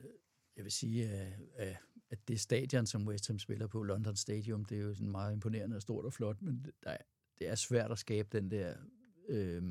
[0.57, 1.09] jeg vil sige,
[1.57, 1.77] at,
[2.11, 5.33] at det stadion, som West Ham spiller på, London Stadium, det er jo sådan meget
[5.33, 6.97] imponerende og stort og flot, men der er,
[7.39, 8.75] det er svært at skabe den der
[9.29, 9.63] øh,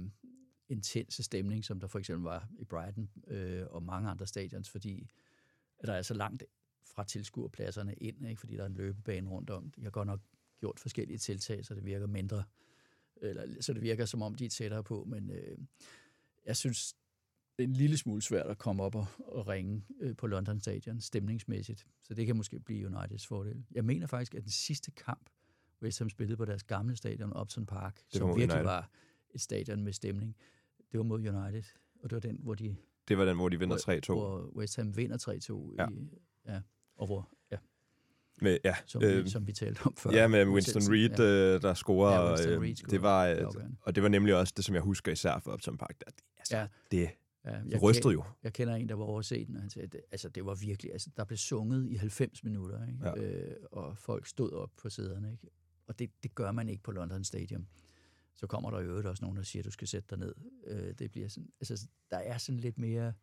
[0.70, 5.10] intense stemning, som der for eksempel var i Brighton øh, og mange andre stadions, fordi
[5.86, 6.44] der er så langt
[6.86, 8.40] fra tilskuerpladserne ind, ikke?
[8.40, 9.72] fordi der er en løbebane rundt om.
[9.72, 10.20] De har godt nok
[10.60, 12.44] gjort forskellige tiltag, så det virker mindre,
[13.16, 15.58] eller, så det virker som om, de er tættere på, men øh,
[16.46, 16.96] jeg synes,
[17.58, 20.60] det er en lille smule svært at komme op og, og ringe øh, på London
[20.60, 21.88] Stadion stemningsmæssigt.
[22.04, 23.66] Så det kan måske blive Uniteds fordel.
[23.72, 25.30] Jeg mener faktisk, at den sidste kamp,
[25.82, 28.64] West Ham spillede på deres gamle stadion, Upton Park, var som virkelig United.
[28.64, 28.90] var
[29.30, 30.36] et stadion med stemning,
[30.92, 31.64] det var mod United.
[32.04, 32.76] Og det var den, hvor de
[33.08, 34.14] Det var den, hvor de vinder 3-2.
[34.14, 35.76] hvor West Ham vinder 3-2.
[35.78, 35.88] Ja.
[35.90, 36.10] I,
[36.46, 36.62] ja.
[36.96, 37.58] Og hvor, ja,
[38.42, 40.12] Med, ja, som, øh, vi, som vi talte om før.
[40.12, 40.82] ja, med Winston.
[40.94, 41.56] Reed, Ja.
[41.56, 42.12] øh, der scorer.
[42.12, 42.90] Ja, øh, Reed scorer.
[42.90, 45.54] det var, Det øh, og det var nemlig også det, som jeg husker især for
[45.54, 45.96] Upton Park.
[46.06, 46.68] Der, det, altså, Ja.
[46.92, 47.10] det
[47.46, 48.24] Ja, Det rystede jo.
[48.44, 50.56] Jeg kender en, der var over set den, og han sagde, det, altså det var
[50.56, 53.00] virkelig, altså der blev sunget i 90 minutter, ikke?
[53.04, 53.16] Ja.
[53.18, 55.48] Øh, og folk stod op på sæderne, ikke?
[55.88, 57.68] Og det, det gør man ikke på London Stadium.
[58.38, 60.36] Så kommer der i øvrigt også nogen, der siger, at du skal sætte dig ned.
[60.68, 63.14] Øh, det bliver sådan, altså der er sådan lidt mere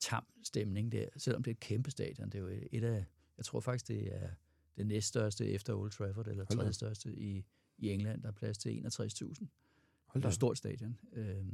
[0.00, 2.30] tam stemning der, selvom det er et kæmpe stadion.
[2.30, 3.04] Det er jo et af,
[3.36, 4.30] jeg tror faktisk, det er
[4.76, 7.44] det næststørste efter Old Trafford, eller tredje største i,
[7.78, 8.22] i England.
[8.22, 8.76] Der er plads til 61.000.
[8.78, 9.42] Hold Det
[10.14, 10.24] da er op.
[10.24, 10.98] et stort stadion.
[11.12, 11.46] Øh,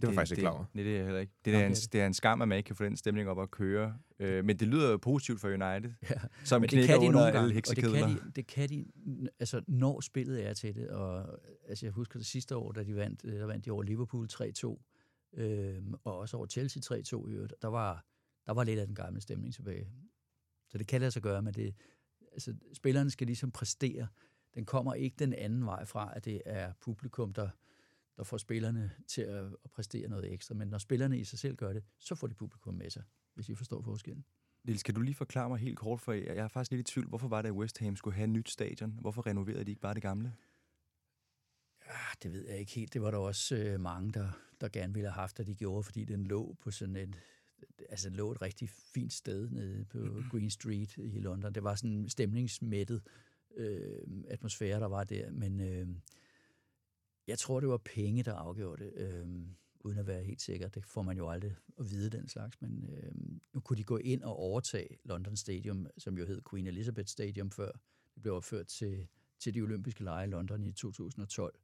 [0.00, 0.64] Det var jeg faktisk ikke klar over.
[0.74, 1.32] Nej, det er jeg heller ikke.
[1.44, 1.92] Det er, Nå, en, det er det.
[1.92, 3.98] det er en skam, at man ikke kan få den stemning op at køre.
[4.18, 6.14] Øh, men det lyder jo positivt for United, ja.
[6.44, 8.86] som Men det kan de nogle gange, og det kan, de, det kan de,
[9.40, 12.96] altså når spillet er til det, og altså jeg husker det sidste år, da de
[12.96, 14.82] vandt, øh, der vandt de over Liverpool 3-2,
[15.36, 18.04] øhm, og også over Chelsea 3-2 i øvrigt, der var,
[18.46, 19.88] der var lidt af den gamle stemning tilbage.
[20.68, 21.74] Så det kan lade sig gøre, men det,
[22.32, 24.06] altså spillerne skal ligesom præstere.
[24.54, 27.48] Den kommer ikke den anden vej fra, at det er publikum, der,
[28.16, 31.56] der får spillerne til at, at præstere noget ekstra, men når spillerne i sig selv
[31.56, 33.02] gør det, så får de publikum med sig,
[33.34, 34.24] hvis I forstår forskellen.
[34.64, 37.08] Niels, kan du lige forklare mig helt kort, for jeg er faktisk lidt i tvivl,
[37.08, 38.98] hvorfor var det, at West Ham skulle have et nyt stadion?
[39.00, 40.32] Hvorfor renoverede de ikke bare det gamle?
[41.86, 42.92] Ah, det ved jeg ikke helt.
[42.92, 44.28] Det var der også øh, mange, der,
[44.60, 47.18] der gerne ville have haft, at de gjorde, fordi den lå på sådan et,
[47.88, 49.98] altså lå et rigtig fint sted nede på
[50.30, 51.54] Green Street i London.
[51.54, 53.02] Det var sådan en stemningsmættet
[53.56, 55.88] øh, atmosfære, der var der, men øh,
[57.26, 59.26] jeg tror, det var penge, der afgjorde det, øh,
[59.80, 60.68] uden at være helt sikker.
[60.68, 63.12] Det får man jo aldrig at vide, den slags, men øh,
[63.52, 67.50] nu kunne de gå ind og overtage London Stadium, som jo hed Queen Elizabeth Stadium
[67.50, 67.70] før.
[68.14, 69.06] Det blev opført til,
[69.38, 71.58] til de olympiske lege i London i 2012.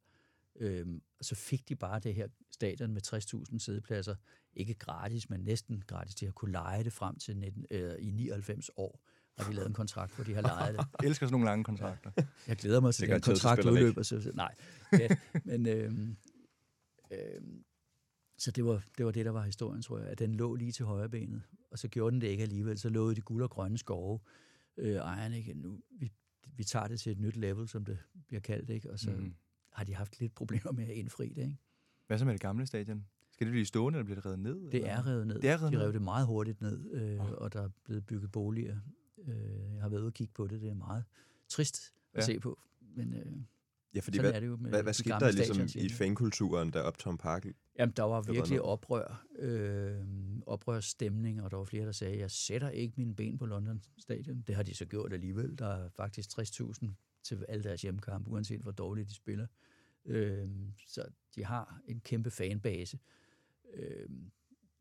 [0.55, 3.01] Øhm, og så fik de bare det her stadion med
[3.51, 4.15] 60.000 sædepladser.
[4.53, 6.15] Ikke gratis, men næsten gratis.
[6.15, 9.01] De har kunne lege det frem til 19, øh, i 99 år.
[9.37, 10.85] Har de lavet en kontrakt, hvor de har lejet det.
[11.01, 12.11] Jeg elsker sådan nogle lange kontrakter.
[12.47, 14.03] Jeg glæder mig til, at den kontrakt udløber.
[14.03, 14.55] Så, nej,
[14.93, 15.07] ja,
[15.43, 16.17] men øhm,
[17.11, 17.63] øhm,
[18.37, 20.07] så det var, det var det, der var historien, tror jeg.
[20.07, 22.79] At den lå lige til højre benet, og så gjorde den det ikke alligevel.
[22.79, 24.19] Så lovede de guld og grønne skove.
[24.77, 26.11] Øh, ejerne ikke, nu, vi,
[26.55, 28.91] vi tager det til et nyt level, som det bliver kaldt, ikke?
[28.91, 29.33] og så mm.
[29.73, 31.41] har de haft lidt problemer med at indfri det.
[31.41, 31.57] Ikke?
[32.07, 33.05] Hvad så med det gamle stadion?
[33.31, 34.55] Skal det blive stående, eller bliver det revet ned?
[34.55, 34.89] Det eller?
[34.89, 35.41] er revet ned.
[35.41, 37.31] Det er revet de rev det meget hurtigt ned, øh, Åh.
[37.31, 38.77] og der er blevet bygget boliger.
[39.27, 40.61] Øh, jeg har været ude og kigge på det.
[40.61, 41.03] Det er meget
[41.49, 42.25] trist at Ja.
[42.25, 42.59] se på.
[42.79, 43.25] Men øh,
[43.95, 46.87] Ja, fordi hvad, er det jo med hvad, hvad skete der ligesom i fankulturen, da
[46.87, 47.45] Uptown Park...
[47.79, 50.05] Jamen, der var virkelig oprør, øh,
[50.45, 54.43] oprørsstemning, og der var flere, der sagde, jeg sætter ikke mine ben på London Stadion.
[54.47, 55.57] Det har de så gjort alligevel.
[55.59, 56.87] Der er faktisk 60.000
[57.23, 59.47] til alle deres hjemmekampe, uanset hvor dårligt de spiller.
[60.05, 60.49] Øh,
[60.87, 61.05] så
[61.35, 62.99] de har en kæmpe fanbase.
[63.73, 64.09] Øh,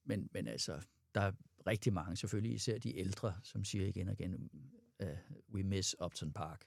[0.04, 0.80] men, men altså,
[1.14, 1.32] der er
[1.66, 4.50] rigtig mange, selvfølgelig især de ældre, som siger igen og igen,
[5.02, 5.08] uh,
[5.54, 6.64] we miss Upton Park.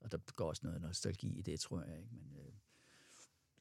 [0.00, 1.98] Og der går også noget nostalgi i det, tror jeg.
[1.98, 2.08] Ikke?
[2.12, 2.52] Men, øh,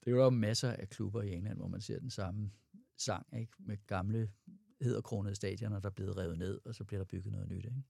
[0.05, 2.51] det er jo masser af klubber i England, hvor man ser den samme
[2.97, 3.51] sang, ikke?
[3.59, 4.29] med gamle
[4.81, 7.65] hedderkronede stadioner, der er blevet revet ned, og så bliver der bygget noget nyt.
[7.65, 7.84] Ikke?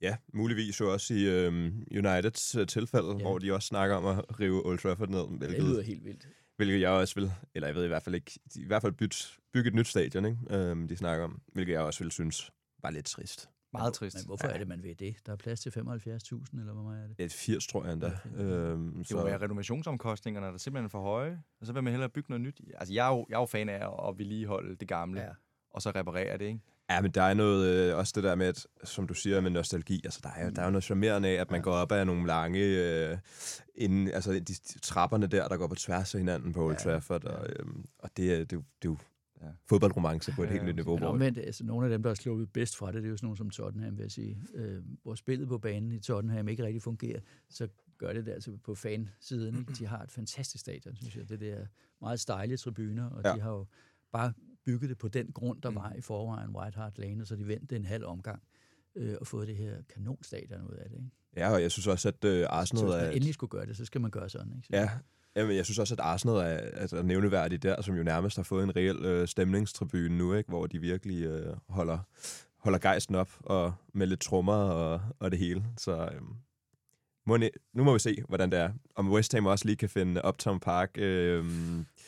[0.00, 3.16] Ja, muligvis jo også i øhm, Uniteds øh, tilfælde, Ja.
[3.16, 3.22] ja.
[3.22, 6.28] hvor de også snakker om at rive Old Trafford ned, Det lyder hvilket, helt vildt.
[6.68, 9.16] Hvilket jeg også vil, eller jeg ved i hvert fald ikke, i hvert fald bytte,
[9.52, 10.38] bygge et nyt stadion, ikke?
[10.50, 12.50] Øhm, de snakker om, hvilket jeg også vil synes
[12.82, 13.48] var lidt trist.
[13.72, 14.16] Meget trist.
[14.16, 14.52] Men hvorfor Ja.
[14.54, 15.16] er det, man ved det?
[15.26, 17.24] Der er plads til 75.000, eller hvor meget er det?
[17.24, 18.18] Et 80, tror jeg endda.
[18.36, 21.92] Ja, Øhm, Det må være renovationsomkostningerne, der er simpelthen for høje, og så vil man
[21.92, 22.60] hellere bygge noget nyt.
[22.74, 25.20] Altså, jeg er jo, jeg er jo fan af at vedligeholde det gamle.
[25.20, 25.28] Ja.
[25.70, 26.60] og så reparere det, ikke?
[26.94, 29.50] Ja, men der er noget, øh, også det der med, at, som du siger, med
[29.50, 30.00] nostalgi.
[30.04, 31.64] Altså, der er jo, der er jo noget charmerende af, at man Ja.
[31.64, 33.18] går op ad nogle lange, øh,
[33.74, 37.24] inden, altså de, trapperne der, der går på tværs af hinanden på Old Ja, Trafford.
[37.24, 38.96] Og, øhm, og det, er- det, jo- det er jo
[39.42, 39.46] Ja.
[39.68, 40.94] fodboldromance på et Ja, helt nyt niveau.
[40.98, 43.16] Men omvendt, altså, nogle af dem, der er sluppet bedst fra det, det er jo
[43.16, 44.42] sådan nogle som Tottenham, vil jeg sige.
[44.54, 47.20] Øh, hvor spillet på banen i Tottenham ikke rigtig fungerer,
[47.50, 47.68] så
[47.98, 49.58] gør det det altså på fansiden.
[49.58, 49.72] Ikke?
[49.72, 51.28] De har et fantastisk stadion, synes jeg.
[51.28, 51.66] Det der
[52.00, 53.20] meget stejle tribuner, og.
[53.24, 53.32] Ja.
[53.34, 53.66] de har jo
[54.12, 54.32] bare
[54.64, 55.76] bygget det på den grund, der Mm.
[55.76, 58.42] var i forvejen, White Hart Lane, og så de vendt det en halv omgang
[58.96, 60.96] øh, og fået det her kanonstadion ud af det.
[60.96, 61.10] Ikke?
[61.36, 62.98] Ja, og jeg synes også, at øh, Så Arsenal hvis er...
[63.04, 64.52] man endelig skulle gøre det, så skal man gøre sådan.
[64.56, 64.66] Ikke?
[64.66, 64.90] Så Ja,
[65.36, 68.42] Jamen, jeg synes også, at Arsenal er, er, er nævneværdigt der, som jo nærmest har
[68.42, 70.48] fået en reel øh, stemningstribune nu, ikke?
[70.48, 71.98] hvor de virkelig øh, holder,
[72.56, 75.64] holder gejsten op og med lidt trommer og, og det hele.
[75.78, 76.20] Så øh,
[77.26, 78.72] må, ne- nu må vi se, hvordan det er.
[78.94, 81.44] Om West Ham også lige kan finde Uptown Park, øh,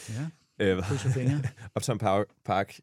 [0.08, 0.28] ja.
[0.58, 0.78] Øh.
[1.76, 2.80] Uptown Park, Park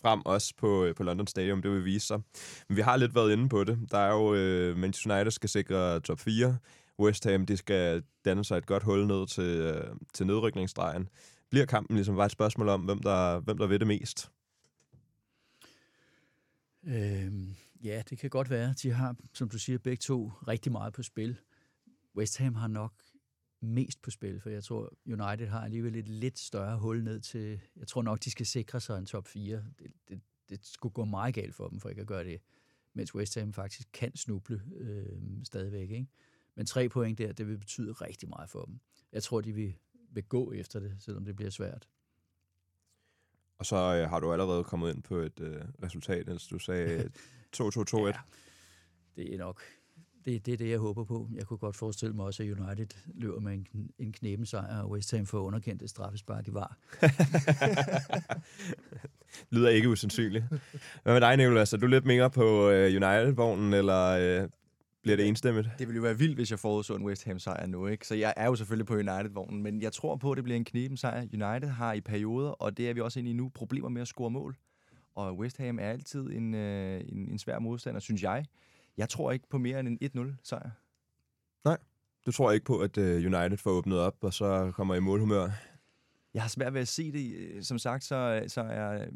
[0.00, 1.62] frem også på, øh, på London Stadium.
[1.62, 2.20] Det vil vise sig.
[2.68, 3.78] Men vi har lidt været inde på det.
[3.90, 6.58] Der er jo, øh, Manchester United skal sikre top 4.
[6.98, 11.08] West Ham, de skal danne sig et godt hul ned til, øh, til nedrykningsstregen.
[11.50, 14.30] Bliver kampen ligesom bare et spørgsmål om, hvem der, hvem der ved det mest?
[16.84, 17.54] Øhm,
[17.84, 18.74] ja, det kan godt være.
[18.82, 21.36] De har, som du siger, begge to rigtig meget på spil.
[22.16, 22.92] West Ham har nok
[23.60, 27.60] mest på spil, for jeg tror, United har alligevel et lidt større hul ned til...
[27.76, 29.64] Jeg tror nok, de skal sikre sig en top 4.
[29.78, 32.40] Det, det, det skulle gå meget galt for dem, for ikke at gøre det,
[32.94, 35.90] mens West Ham faktisk kan snuble øh, stadigvæk.
[35.90, 36.06] Ikke?
[36.54, 38.80] Men tre point der, det vil betyde rigtig meget for dem.
[39.12, 39.74] Jeg tror, de vil,
[40.10, 41.88] vil gå efter det, selvom det bliver svært.
[43.58, 47.10] Og så øh, har du allerede kommet ind på et øh, resultat, altså du sagde
[47.56, 48.06] 2-2-2-1.
[48.06, 48.12] ja,
[49.16, 49.62] det er nok
[50.24, 51.28] det, det er det, jeg håber på.
[51.34, 53.66] Jeg kunne godt forestille mig også, at United løber med en,
[53.98, 56.76] en knæbensejr, og West Ham får underkendt et straffespark i var.
[59.50, 60.44] Lyder ikke usandsynligt.
[61.02, 61.72] Hvad med dig, Nicolas?
[61.72, 64.48] Er du lidt mere på uh, United-vognen, eller uh,
[65.02, 65.68] bliver det enstemmigt?
[65.78, 68.06] Det ville jo være vildt, hvis jeg forudså en West Ham-sejr nu, ikke?
[68.06, 70.64] Så jeg er jo selvfølgelig på United-vognen, men jeg tror på, at det bliver en
[70.64, 71.20] knæbensejr.
[71.20, 74.08] United har i perioder, og det er vi også inde i nu, problemer med at
[74.08, 74.56] score mål.
[75.14, 78.44] Og West Ham er altid en, uh, en, en svær modstander, synes jeg.
[78.96, 80.70] Jeg tror ikke på mere end en 1-0 sejr.
[81.64, 81.78] Nej,
[82.26, 85.48] du tror ikke på, at uh, United får åbnet op, og så kommer i målhumør?
[86.34, 87.36] Jeg har svært ved at se det.
[87.36, 89.06] Øh, som sagt, så, så er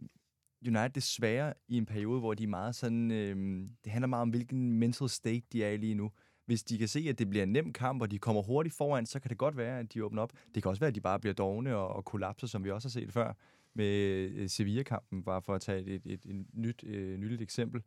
[0.67, 3.11] United desværre i en periode, hvor de er meget sådan...
[3.11, 6.11] Øh, det handler meget om, hvilken mental state de er i lige nu.
[6.47, 9.07] Hvis de kan se, at det bliver en nem kamp, og de kommer hurtigt foran,
[9.07, 10.33] så kan det godt være, at de åbner op.
[10.55, 12.89] Det kan også være, at de bare bliver dogne og, og kollapser, som vi også
[12.89, 13.33] har set før
[13.75, 13.87] med
[14.35, 17.83] øh, Sevilla-kampen, bare for at tage et, et, et, et nyt, øh, nyligt eksempel.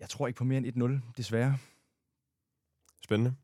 [0.00, 1.58] Jeg tror ikke på mere end 1-0, desværre.
[3.04, 3.34] Spændende.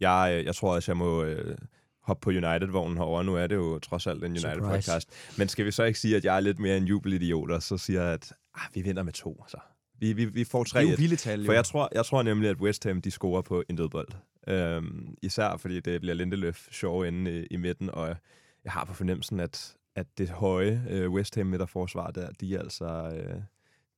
[0.00, 1.58] Jeg, øh, jeg tror også, jeg må øh,
[2.02, 3.22] hoppe på United-vognen herover.
[3.22, 5.08] Nu er det jo trods alt en United-podcast.
[5.38, 7.78] Men skal vi så ikke sige, at jeg er lidt mere en jubelidiot, og så
[7.78, 9.44] siger jeg, at ah, vi vinder med to.
[9.48, 9.58] Så.
[9.98, 10.80] Vi, vi, vi får tre.
[10.80, 13.10] Det er jo vilde tal, For jeg tror, jeg tror nemlig, at West Ham de
[13.10, 14.08] scorer på en dødbold.
[14.48, 18.16] Øhm, især fordi det bliver Lindeløf sjov inde i, i midten, og
[18.64, 22.84] jeg har på fornemmelsen, at, at det høje øh, West Ham midterforsvar der, de altså...
[22.84, 23.42] Øh,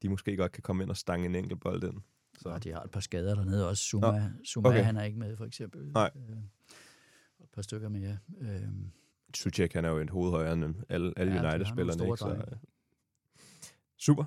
[0.04, 2.00] de måske godt kan komme ind og stange en enkelt bold ind.
[2.38, 2.50] Så.
[2.50, 3.84] Ja, de har et par skader dernede også.
[3.84, 4.82] Zuma, Nå, Zuma okay.
[4.84, 5.92] han er ikke med, for eksempel.
[5.92, 6.10] Nej.
[6.16, 6.36] Øh,
[7.40, 8.18] et par stykker mere.
[8.40, 8.68] Øh.
[9.34, 12.04] Suchek, han er jo en hovedhøjere end alle, alle ja, United-spillerne.
[12.04, 12.16] Ikke?
[12.16, 12.56] Så, øh.
[13.98, 14.24] Super.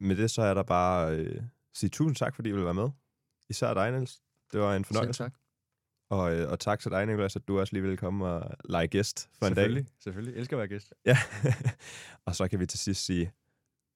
[0.00, 1.42] Med det så er der bare øh,
[1.74, 2.88] sige tusind tak, fordi I vil være med.
[3.48, 4.22] Især dig, Niels.
[4.52, 5.16] Det var en fornøjelse.
[5.16, 5.34] Selv tak.
[6.10, 8.86] Og, øh, og tak til dig, Nicolas, at du også lige ville komme og lege
[8.86, 9.62] gæst for en dag.
[9.62, 9.86] Selvfølgelig.
[9.98, 10.32] Selvfølgelig.
[10.32, 10.94] Jeg elsker at være gæst.
[11.06, 11.18] Ja.
[12.26, 13.32] og så kan vi til sidst sige,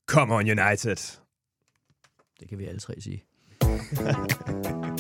[0.07, 1.22] Come on United!
[2.43, 3.25] Det kan vi alle tre sige.